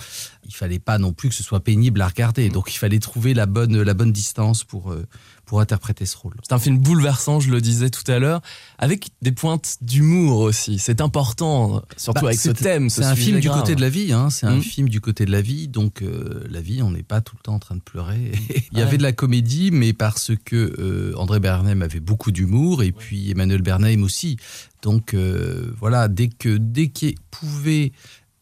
il 0.48 0.54
fallait 0.56 0.80
pas 0.80 0.98
non 0.98 1.14
plus 1.14 1.30
que 1.30 1.36
ce 1.36 1.44
soit 1.44 1.60
pénible 1.60 2.02
à 2.02 2.08
regarder 2.08 2.50
donc 2.50 2.74
il 2.74 2.78
fallait 2.78 3.00
trouver 3.00 3.34
la 3.34 3.46
bonne 3.46 3.82
la 3.82 3.94
bonne 3.94 4.12
distance 4.12 4.64
pour 4.64 4.92
euh, 4.92 5.06
pour 5.46 5.62
interpréter 5.62 6.06
ce 6.06 6.18
rôle. 6.18 6.34
C'est 6.44 6.54
un 6.54 6.60
film 6.60 6.78
bouleversant, 6.78 7.40
je 7.40 7.50
le 7.52 7.62
disais 7.62 7.90
tout 7.90 8.04
à 8.12 8.20
l'heure, 8.20 8.42
avec 8.80 9.12
des 9.22 9.32
pointes 9.32 9.78
d'humour 9.80 10.42
aussi. 10.42 10.78
C'est 10.78 11.00
important, 11.00 11.82
surtout 11.96 12.20
Bah, 12.24 12.28
avec 12.28 12.38
ce 12.42 12.50
c'est- 12.50 12.64
thème. 12.64 12.90
ce 12.90 12.98
C'est 13.02 13.08
un 13.08 13.16
film 13.16 13.40
du 13.40 13.50
côté 13.50 13.74
de 13.74 13.80
la 13.80 13.88
vie, 13.88 14.12
hein. 14.12 14.30
c'est 14.30 14.46
un 14.46 14.58
Mm. 14.58 14.62
film 14.62 14.90
du 14.90 15.00
côté 15.00 15.26
de 15.26 15.32
la 15.32 15.40
vie, 15.42 15.70
donc 15.70 16.02
euh, 16.02 16.44
la 16.50 16.60
vie, 16.60 16.82
on 16.82 16.92
n'est 16.92 17.02
pas 17.02 17.22
tout 17.22 17.38
le 17.38 17.44
temps 17.44 17.54
en 17.54 17.60
train 17.60 17.76
de 17.76 17.82
pleurer. 17.82 18.34
Il 18.74 18.78
y 18.78 18.82
Ouais. 18.82 18.88
avait 18.88 18.98
de 18.98 19.04
la 19.04 19.14
comédie, 19.14 19.72
mais 19.72 19.94
parce 19.94 20.32
que 20.44 20.76
euh, 20.80 21.14
André 21.16 21.40
Bernheim 21.40 21.82
avait 21.82 22.02
beaucoup 22.02 22.34
d'humour 22.34 22.84
et 22.84 22.92
puis 22.92 23.32
Emmanuel 23.32 23.62
Bernheim 23.62 24.04
aussi. 24.04 24.36
Donc 24.82 25.14
euh, 25.14 25.72
voilà, 25.80 26.10
dès 26.10 26.28
que 26.28 26.58
dès 26.58 26.90
qu'il 26.90 27.16
pouvait 27.32 27.94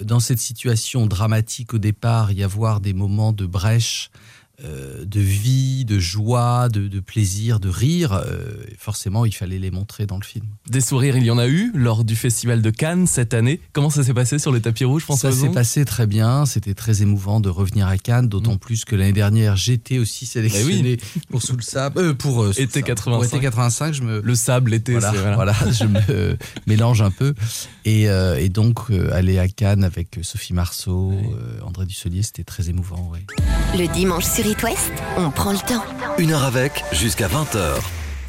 dans 0.04 0.20
cette 0.20 0.40
situation 0.40 1.06
dramatique 1.06 1.74
au 1.74 1.78
départ 1.78 2.32
y 2.32 2.44
avoir 2.44 2.82
des 2.82 2.94
moments 2.94 3.32
de 3.32 3.46
brèche. 3.46 4.10
Euh, 4.64 5.04
de 5.06 5.20
vie, 5.20 5.86
de 5.86 6.00
joie, 6.00 6.70
de, 6.70 6.88
de 6.88 7.00
plaisir, 7.00 7.60
de 7.60 7.70
rire, 7.70 8.14
euh, 8.14 8.64
forcément 8.78 9.26
il 9.26 9.34
fallait 9.34 9.60
les 9.60 9.72
montrer 9.72 10.06
dans 10.06 10.18
le 10.18 10.24
film. 10.24 10.46
Des 10.70 10.82
sourires, 10.82 11.18
il 11.18 11.26
y 11.26 11.32
en 11.32 11.38
a 11.38 11.48
eu 11.48 11.72
lors 11.76 12.04
du 12.04 12.16
festival 12.16 12.62
de 12.62 12.70
Cannes 12.70 13.08
cette 13.08 13.34
année. 13.34 13.60
Comment 13.74 13.90
ça 13.90 14.04
s'est 14.04 14.14
passé 14.14 14.40
sur 14.40 14.52
le 14.52 14.62
tapis 14.62 14.86
rouge, 14.86 15.04
François 15.04 15.32
Ça 15.32 15.38
s'est 15.38 15.50
passé 15.50 15.84
très 15.86 16.08
bien. 16.08 16.46
C'était 16.46 16.74
très 16.74 17.02
émouvant 17.02 17.40
de 17.40 17.50
revenir 17.50 17.88
à 17.88 17.98
Cannes, 17.98 18.28
d'autant 18.30 18.58
plus 18.58 18.86
que 18.86 18.96
l'année 18.96 19.14
dernière, 19.14 19.56
j'étais 19.56 19.98
aussi 19.98 20.26
sélectionné 20.26 20.98
pour 21.30 21.42
Sous 21.42 21.56
le 21.56 21.62
sable, 21.62 22.00
euh, 22.00 22.14
pour 22.14 22.44
euh, 22.44 22.54
Sous 22.54 22.60
le 22.60 22.64
Été 22.66 22.74
sable. 22.80 22.86
85. 22.88 23.16
Pour 23.16 23.26
été 23.26 23.40
85. 23.40 23.94
Je 23.94 24.02
me 24.04 24.22
Le 24.22 24.36
sable, 24.36 24.72
l'été, 24.72 24.94
voilà, 24.94 25.12
c'est 25.12 25.18
voilà. 25.18 25.36
voilà, 25.36 25.56
je 25.72 25.86
me 25.86 26.38
mélange 26.68 27.02
un 27.02 27.12
peu. 27.12 27.34
Et, 27.84 28.10
euh, 28.10 28.38
et 28.40 28.50
donc 28.50 28.90
euh, 28.90 29.12
aller 29.14 29.38
à 29.38 29.48
Cannes 29.48 29.84
avec 29.84 30.20
Sophie 30.22 30.54
Marceau, 30.54 31.12
euh, 31.12 31.60
André 31.64 31.86
Dussolier, 31.86 32.24
c'était 32.24 32.44
très 32.44 32.70
émouvant. 32.70 33.12
ouais. 33.12 33.26
Le 33.78 33.92
dimanche 33.94 34.26
sur 34.26 34.45
On 35.18 35.32
prend 35.32 35.54
le 35.54 35.58
temps. 35.58 35.84
Une 36.20 36.32
heure 36.32 36.44
avec, 36.44 36.84
jusqu'à 36.92 37.28
20h. 37.28 37.82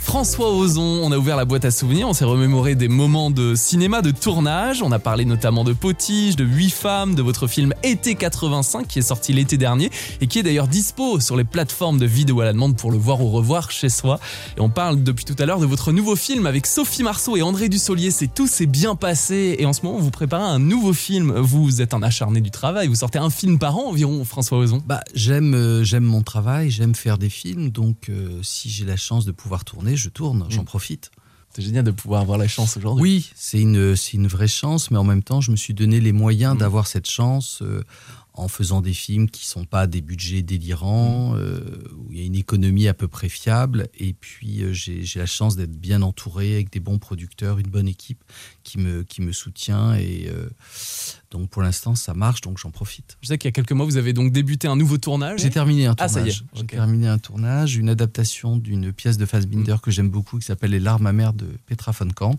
François 0.07 0.53
Ozon, 0.53 1.01
on 1.03 1.11
a 1.11 1.19
ouvert 1.19 1.37
la 1.37 1.45
boîte 1.45 1.65
à 1.65 1.73
souvenirs, 1.73 2.09
on 2.09 2.13
s'est 2.13 2.25
remémoré 2.25 2.77
des 2.77 2.87
moments 2.87 3.33
de 3.33 3.57
cinéma, 3.57 4.03
de 4.03 4.13
tournage, 4.13 4.81
on 4.81 4.93
a 4.93 5.01
parlé 5.01 5.25
notamment 5.25 5.65
de 5.65 5.73
Potige, 5.73 6.37
de 6.37 6.45
8 6.45 6.71
femmes, 6.71 7.15
de 7.17 7.23
votre 7.23 7.49
film 7.49 7.75
Été 7.83 8.15
85 8.15 8.87
qui 8.87 9.01
est 9.01 9.03
sorti 9.03 9.33
l'été 9.33 9.59
dernier 9.59 9.91
et 10.21 10.29
qui 10.29 10.39
est 10.39 10.43
d'ailleurs 10.45 10.69
dispo 10.69 11.19
sur 11.19 11.37
les 11.37 11.43
plateformes 11.43 11.99
de 11.99 12.07
vidéo 12.07 12.41
à 12.41 12.45
la 12.45 12.53
demande 12.53 12.77
pour 12.77 12.93
le 12.93 12.99
voir 12.99 13.21
ou 13.21 13.29
revoir 13.29 13.73
chez 13.73 13.89
soi. 13.89 14.21
Et 14.57 14.61
on 14.61 14.71
parle 14.71 15.03
depuis 15.03 15.25
tout 15.25 15.35
à 15.41 15.45
l'heure 15.45 15.59
de 15.59 15.67
votre 15.67 15.91
nouveau 15.91 16.15
film 16.15 16.47
avec 16.47 16.67
Sophie 16.67 17.03
Marceau 17.03 17.37
et 17.37 17.43
André 17.43 17.69
Dussolier, 17.69 18.13
c'est 18.13 18.33
tout 18.33 18.47
s'est 18.47 18.67
bien 18.67 18.95
passé 18.95 19.57
et 19.59 19.67
en 19.67 19.73
ce 19.73 19.83
moment 19.85 19.99
vous 19.99 20.13
préparez 20.13 20.45
un 20.45 20.61
nouveau 20.61 20.93
film, 20.93 21.33
vous 21.33 21.83
êtes 21.83 21.95
un 21.95 22.03
acharné 22.05 22.41
du 22.41 22.53
travail, 22.53 22.87
vous 22.87 22.95
sortez 22.95 23.19
un 23.19 23.29
film 23.29 23.59
par 23.59 23.77
an 23.77 23.89
environ 23.89 24.25
François 24.25 24.59
Ozon. 24.59 24.81
Bah, 24.87 25.01
j'aime 25.15 25.55
euh, 25.55 25.83
j'aime 25.83 26.05
mon 26.05 26.23
travail, 26.23 26.71
j'aime 26.71 26.95
faire 26.95 27.19
des 27.19 27.29
films, 27.29 27.71
donc 27.71 28.09
euh, 28.09 28.39
si 28.45 28.71
j'ai 28.71 28.85
la 28.85 28.97
chance 28.97 29.25
de 29.25 29.33
pouvoir 29.33 29.65
tourner, 29.65 29.96
je 29.97 30.09
tourne, 30.09 30.47
j'en 30.49 30.63
Mm. 30.63 30.67
profite. 30.67 31.11
C'est 31.55 31.63
génial 31.63 31.85
de 31.85 31.91
pouvoir 31.91 32.21
avoir 32.21 32.37
la 32.37 32.49
chance 32.49 32.77
aujourd'hui. 32.77 33.03
Oui, 33.03 33.31
c'est 33.35 33.59
une, 33.61 33.95
une 34.13 34.27
vraie 34.27 34.47
chance, 34.49 34.91
mais 34.91 34.99
en 34.99 35.05
même 35.05 35.23
temps, 35.23 35.41
je 35.41 35.51
me 35.51 35.57
suis 35.57 35.73
donné 35.73 36.01
les 36.01 36.13
moyens 36.13 36.55
Mm. 36.55 36.59
d'avoir 36.59 36.87
cette 36.87 37.09
chance 37.09 37.61
euh, 37.63 37.83
en 38.37 38.49
faisant 38.49 38.81
des 38.81 38.93
films 38.95 39.29
qui 39.31 39.47
sont 39.47 39.65
pas 39.65 39.87
des 39.87 40.01
budgets 40.01 40.43
délirants, 40.43 41.33
Mm. 41.33 41.37
euh, 41.39 41.61
où 41.97 42.13
il 42.13 42.19
y 42.19 42.23
a 42.23 42.25
une 42.25 42.35
économie 42.37 42.87
à 42.89 42.95
peu 42.95 43.09
près 43.09 43.29
fiable, 43.29 43.89
et 43.99 44.13
puis 44.13 44.63
euh, 44.63 44.73
j'ai 44.73 45.03
la 45.19 45.27
chance 45.27 45.57
d'être 45.57 45.77
bien 45.79 46.03
entouré 46.03 46.55
avec 46.55 46.71
des 46.71 46.81
bons 46.81 46.99
producteurs, 46.99 47.59
une 47.59 47.69
bonne 47.69 47.89
équipe 47.89 48.23
qui 48.63 48.79
me, 48.79 49.03
qui 49.03 49.23
me 49.23 49.33
soutient, 49.33 49.95
et 49.95 50.29
euh, 50.29 50.49
donc 51.31 51.51
pour 51.51 51.63
l'instant, 51.63 51.95
ça 51.95 52.15
marche, 52.15 52.41
donc 52.43 52.59
j'en 52.59 52.71
profite. 52.71 53.17
Je 53.23 53.29
sais 53.29 53.39
qu'il 53.39 53.49
y 53.49 53.51
a 53.51 53.53
quelques 53.53 53.73
mois 53.73 53.87
vous 53.87 53.97
avez 53.97 54.13
donc 54.13 54.33
débuté 54.33 54.69
un 54.69 54.77
nouveau 54.77 54.99
tournage. 54.99 55.41
J'ai 55.41 55.51
terminé 55.51 55.87
un 55.87 55.95
Ah, 55.99 56.07
tournage. 56.09 56.13
ça 56.13 56.27
y 56.27 56.29
est, 56.31 56.43
J'ai 56.61 56.67
terminé 56.67 57.09
un 57.09 57.19
tournage, 57.19 57.77
une 57.77 57.89
adaptation 57.89 58.57
d'une 58.57 58.93
pièce 58.93 59.17
de 59.19 59.27
Fassbinder 59.27 59.77
que 59.83 59.91
j'aime 59.91 60.11
beaucoup, 60.11 60.39
qui 60.39 60.47
s'appelle 60.47 60.71
Les 60.71 60.81
larmes 60.81 61.07
amères 61.07 61.33
de 61.33 61.47
Petra 61.67 61.93
von 61.93 62.09
Kant. 62.15 62.39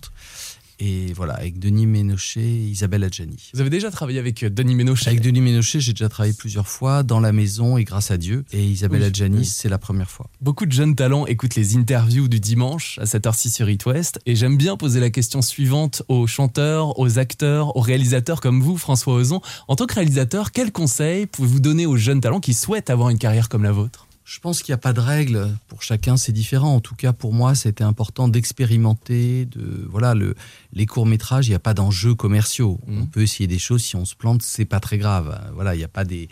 Et 0.79 1.11
voilà, 1.13 1.33
avec 1.33 1.59
Denis 1.59 1.87
Ménochet 1.87 2.39
et 2.39 2.67
Isabelle 2.67 3.03
Adjani. 3.03 3.49
Vous 3.53 3.61
avez 3.61 3.69
déjà 3.69 3.89
travaillé 3.89 4.19
avec 4.19 4.43
euh, 4.43 4.49
Denis 4.49 4.75
Ménochet. 4.75 5.09
Avec 5.09 5.21
Denis 5.21 5.41
Ménochet, 5.41 5.79
j'ai 5.79 5.93
déjà 5.93 6.07
travaillé 6.09 6.33
plusieurs 6.33 6.67
fois 6.67 7.03
dans 7.03 7.19
la 7.19 7.31
maison 7.31 7.77
et 7.77 7.83
grâce 7.83 8.11
à 8.11 8.17
Dieu. 8.17 8.45
Et 8.51 8.63
Isabelle 8.63 9.01
Oui, 9.01 9.07
Adjani, 9.07 9.37
oui. 9.39 9.45
c'est 9.45 9.69
la 9.69 9.79
première 9.79 10.09
fois. 10.09 10.29
Beaucoup 10.41 10.65
de 10.65 10.71
jeunes 10.71 10.95
talents 10.95 11.25
écoutent 11.25 11.55
les 11.55 11.75
interviews 11.77 12.27
du 12.27 12.39
dimanche 12.39 12.99
à 12.99 13.05
cette 13.05 13.25
heure-ci 13.25 13.49
sur 13.49 13.69
It 13.69 13.85
West 13.85 14.19
et 14.25 14.35
j'aime 14.35 14.57
bien 14.57 14.77
poser 14.77 14.99
la 14.99 15.09
question 15.09 15.41
suivante 15.41 16.03
aux 16.07 16.27
chanteurs, 16.27 16.99
aux 16.99 17.17
acteurs, 17.19 17.75
aux 17.75 17.81
réalisateurs 17.81 18.39
comme 18.41 18.61
vous, 18.61 18.77
François 18.77 19.15
Ozon. 19.15 19.41
En 19.67 19.75
tant 19.75 19.85
que 19.87 19.95
réalisateur, 19.95 20.51
quels 20.51 20.71
conseils 20.71 21.25
pouvez-vous 21.25 21.59
donner 21.59 21.85
aux 21.85 21.97
jeunes 21.97 22.21
talents 22.21 22.39
qui 22.39 22.53
souhaitent 22.53 22.89
avoir 22.89 23.09
une 23.09 23.17
carrière 23.17 23.49
comme 23.49 23.63
la 23.63 23.71
vôtre? 23.71 24.06
Je 24.27 24.41
pense 24.41 24.61
qu'il 24.61 24.73
n'y 24.73 24.75
a 24.75 24.79
pas 24.79 24.91
de 24.91 24.99
règle. 24.99 25.57
Pour 25.69 25.83
chacun, 25.83 26.17
c'est 26.17 26.33
différent. 26.33 26.75
En 26.75 26.81
tout 26.81 26.95
cas, 26.95 27.13
pour 27.13 27.31
moi, 27.31 27.55
c'était 27.55 27.85
important 27.85 28.27
d'expérimenter. 28.27 29.45
De 29.45 29.87
voilà, 29.89 30.15
le, 30.15 30.35
les 30.73 30.85
courts 30.85 31.05
métrages, 31.05 31.47
il 31.47 31.51
n'y 31.51 31.55
a 31.55 31.59
pas 31.59 31.73
d'enjeux 31.73 32.13
commerciaux. 32.13 32.77
On 32.87 33.05
peut 33.05 33.21
essayer 33.21 33.47
des 33.47 33.57
choses. 33.57 33.83
Si 33.83 33.95
on 33.95 34.03
se 34.03 34.15
plante, 34.15 34.41
c'est 34.41 34.65
pas 34.65 34.81
très 34.81 34.97
grave. 34.97 35.39
Voilà, 35.53 35.75
il 35.75 35.77
n'y 35.77 35.85
a 35.85 35.87
pas 35.87 36.03
des 36.03 36.27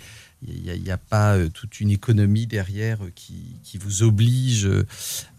il 0.47 0.83
n'y 0.83 0.91
a, 0.91 0.97
pas 0.97 1.35
euh, 1.35 1.49
toute 1.49 1.79
une 1.79 1.89
économie 1.89 2.45
derrière 2.45 3.03
euh, 3.03 3.11
qui, 3.15 3.55
qui 3.63 3.77
vous 3.77 4.03
oblige 4.03 4.67
euh, 4.67 4.85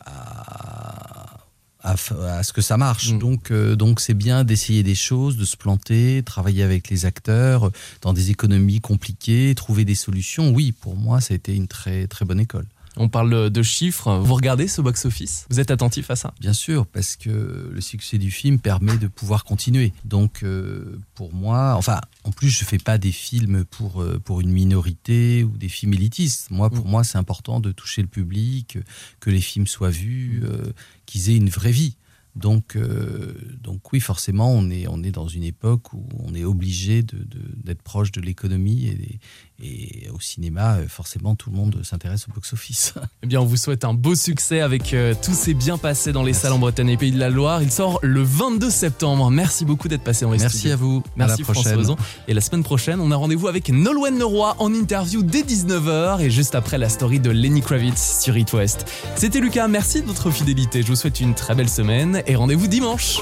à, 0.00 1.45
à, 1.86 2.38
à 2.38 2.42
ce 2.42 2.52
que 2.52 2.60
ça 2.60 2.76
marche. 2.76 3.12
Mhm. 3.12 3.18
Donc, 3.18 3.50
euh, 3.50 3.76
donc 3.76 4.00
c'est 4.00 4.14
bien 4.14 4.44
d'essayer 4.44 4.82
des 4.82 4.94
choses, 4.94 5.36
de 5.36 5.44
se 5.44 5.56
planter, 5.56 6.22
travailler 6.24 6.62
avec 6.62 6.90
les 6.90 7.06
acteurs 7.06 7.68
euh, 7.68 7.72
dans 8.02 8.12
des 8.12 8.30
économies 8.30 8.80
compliquées, 8.80 9.54
trouver 9.54 9.84
des 9.84 9.94
solutions. 9.94 10.50
Oui, 10.50 10.72
pour 10.72 10.96
moi, 10.96 11.20
ça 11.20 11.34
a 11.34 11.36
été 11.36 11.54
une 11.54 11.68
très 11.68 12.06
très 12.06 12.24
bonne 12.24 12.40
école. 12.40 12.66
On 12.98 13.08
parle 13.08 13.50
de 13.50 13.62
chiffres. 13.62 14.18
Vous 14.18 14.34
regardez 14.34 14.68
ce 14.68 14.80
box-office? 14.80 15.46
Vous 15.50 15.60
êtes 15.60 15.70
attentif 15.70 16.10
à 16.10 16.16
ça? 16.16 16.32
Bien 16.40 16.54
sûr, 16.54 16.86
parce 16.86 17.16
que 17.16 17.70
le 17.72 17.80
succès 17.80 18.16
du 18.16 18.30
film 18.30 18.58
permet 18.58 18.96
de 18.96 19.06
pouvoir 19.06 19.44
continuer. 19.44 19.92
Donc, 20.04 20.42
euh, 20.42 20.98
pour 21.14 21.34
moi, 21.34 21.74
enfin, 21.76 22.00
en 22.24 22.30
plus, 22.32 22.48
je 22.48 22.64
fais 22.64 22.78
pas 22.78 22.96
des 22.96 23.12
films 23.12 23.64
pour, 23.64 24.00
euh, 24.00 24.18
pour 24.18 24.40
une 24.40 24.50
minorité 24.50 25.44
ou 25.44 25.56
des 25.58 25.68
films 25.68 25.92
élitistes. 25.92 26.50
Moi, 26.50 26.70
pour 26.70 26.86
moi, 26.86 27.04
c'est 27.04 27.18
important 27.18 27.60
de 27.60 27.70
toucher 27.70 28.00
le 28.00 28.08
public, 28.08 28.78
que 29.20 29.30
les 29.30 29.42
films 29.42 29.66
soient 29.66 29.90
vus, 29.90 30.42
euh, 30.44 30.72
qu'ils 31.04 31.28
aient 31.30 31.36
une 31.36 31.50
vraie 31.50 31.72
vie. 31.72 31.96
Donc, 32.34 32.76
euh, 32.76 33.32
donc 33.62 33.92
oui, 33.94 34.00
forcément, 34.00 34.52
on 34.52 34.68
est, 34.68 34.86
on 34.88 35.02
est 35.02 35.10
dans 35.10 35.26
une 35.26 35.42
époque 35.42 35.94
où 35.94 36.06
on 36.18 36.34
est 36.34 36.44
obligé 36.44 37.02
de- 37.02 37.16
de- 37.16 37.54
d'être 37.64 37.80
proche 37.80 38.12
de 38.12 38.20
l'économie 38.20 38.88
et, 38.88 39.18
et 39.62 40.08
au 40.14 40.20
cinéma, 40.20 40.74
euh, 40.76 40.88
forcément, 40.88 41.34
tout 41.34 41.50
le 41.50 41.56
monde 41.56 41.80
s'intéresse 41.82 42.26
au 42.28 42.32
box-office. 42.32 42.94
Eh 43.22 43.26
bien, 43.26 43.40
on 43.40 43.44
vous 43.44 43.56
souhaite 43.56 43.84
un 43.84 43.94
beau 43.94 44.14
succès 44.14 44.60
avec 44.60 44.92
euh, 44.94 45.14
tous 45.20 45.32
ces 45.34 45.54
bien 45.54 45.78
passés 45.78 46.12
dans 46.12 46.22
les 46.22 46.32
salles 46.34 46.52
en 46.52 46.58
Bretagne 46.58 46.90
et 46.90 46.96
Pays 46.96 47.10
de 47.10 47.18
la 47.18 47.30
Loire. 47.30 47.62
Il 47.62 47.72
sort 47.72 47.98
le 48.02 48.22
22 48.22 48.70
septembre. 48.70 49.30
Merci 49.30 49.64
beaucoup 49.64 49.88
d'être 49.88 50.02
passé 50.04 50.24
dans 50.24 50.32
les 50.32 50.38
Merci 50.38 50.58
studios. 50.58 50.74
à 50.74 50.76
vous. 50.76 51.02
À 51.06 51.10
Merci 51.16 51.38
la 51.40 51.44
François 51.44 51.62
prochaine. 51.62 51.80
Ozon. 51.80 51.96
Et 52.28 52.34
la 52.34 52.40
semaine 52.40 52.62
prochaine, 52.62 53.00
on 53.00 53.10
a 53.10 53.16
rendez-vous 53.16 53.48
avec 53.48 53.70
Nolwenn 53.70 54.18
Leroy 54.18 54.54
en 54.58 54.72
interview 54.74 55.22
dès 55.22 55.42
19h 55.42 56.20
et 56.20 56.30
juste 56.30 56.54
après 56.54 56.78
la 56.78 56.88
story 56.88 57.18
de 57.18 57.30
Lenny 57.30 57.62
Kravitz 57.62 58.20
sur 58.20 58.36
It 58.36 58.52
West. 58.52 58.84
C'était 59.16 59.40
Lucas, 59.40 59.66
merci 59.66 60.02
de 60.02 60.06
votre 60.06 60.30
fidélité. 60.30 60.82
Je 60.82 60.88
vous 60.88 60.96
souhaite 60.96 61.20
une 61.20 61.34
très 61.34 61.54
belle 61.54 61.70
semaine 61.70 62.22
et 62.26 62.36
rendez-vous 62.36 62.66
dimanche. 62.68 63.18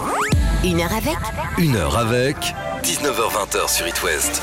Une 0.64 0.80
heure 0.80 0.92
avec 0.92 1.16
Une 1.58 1.76
heure 1.76 1.96
avec 1.96 2.36
19h20 2.82 3.72
sur 3.72 3.86
It 3.86 4.02
West. 4.02 4.42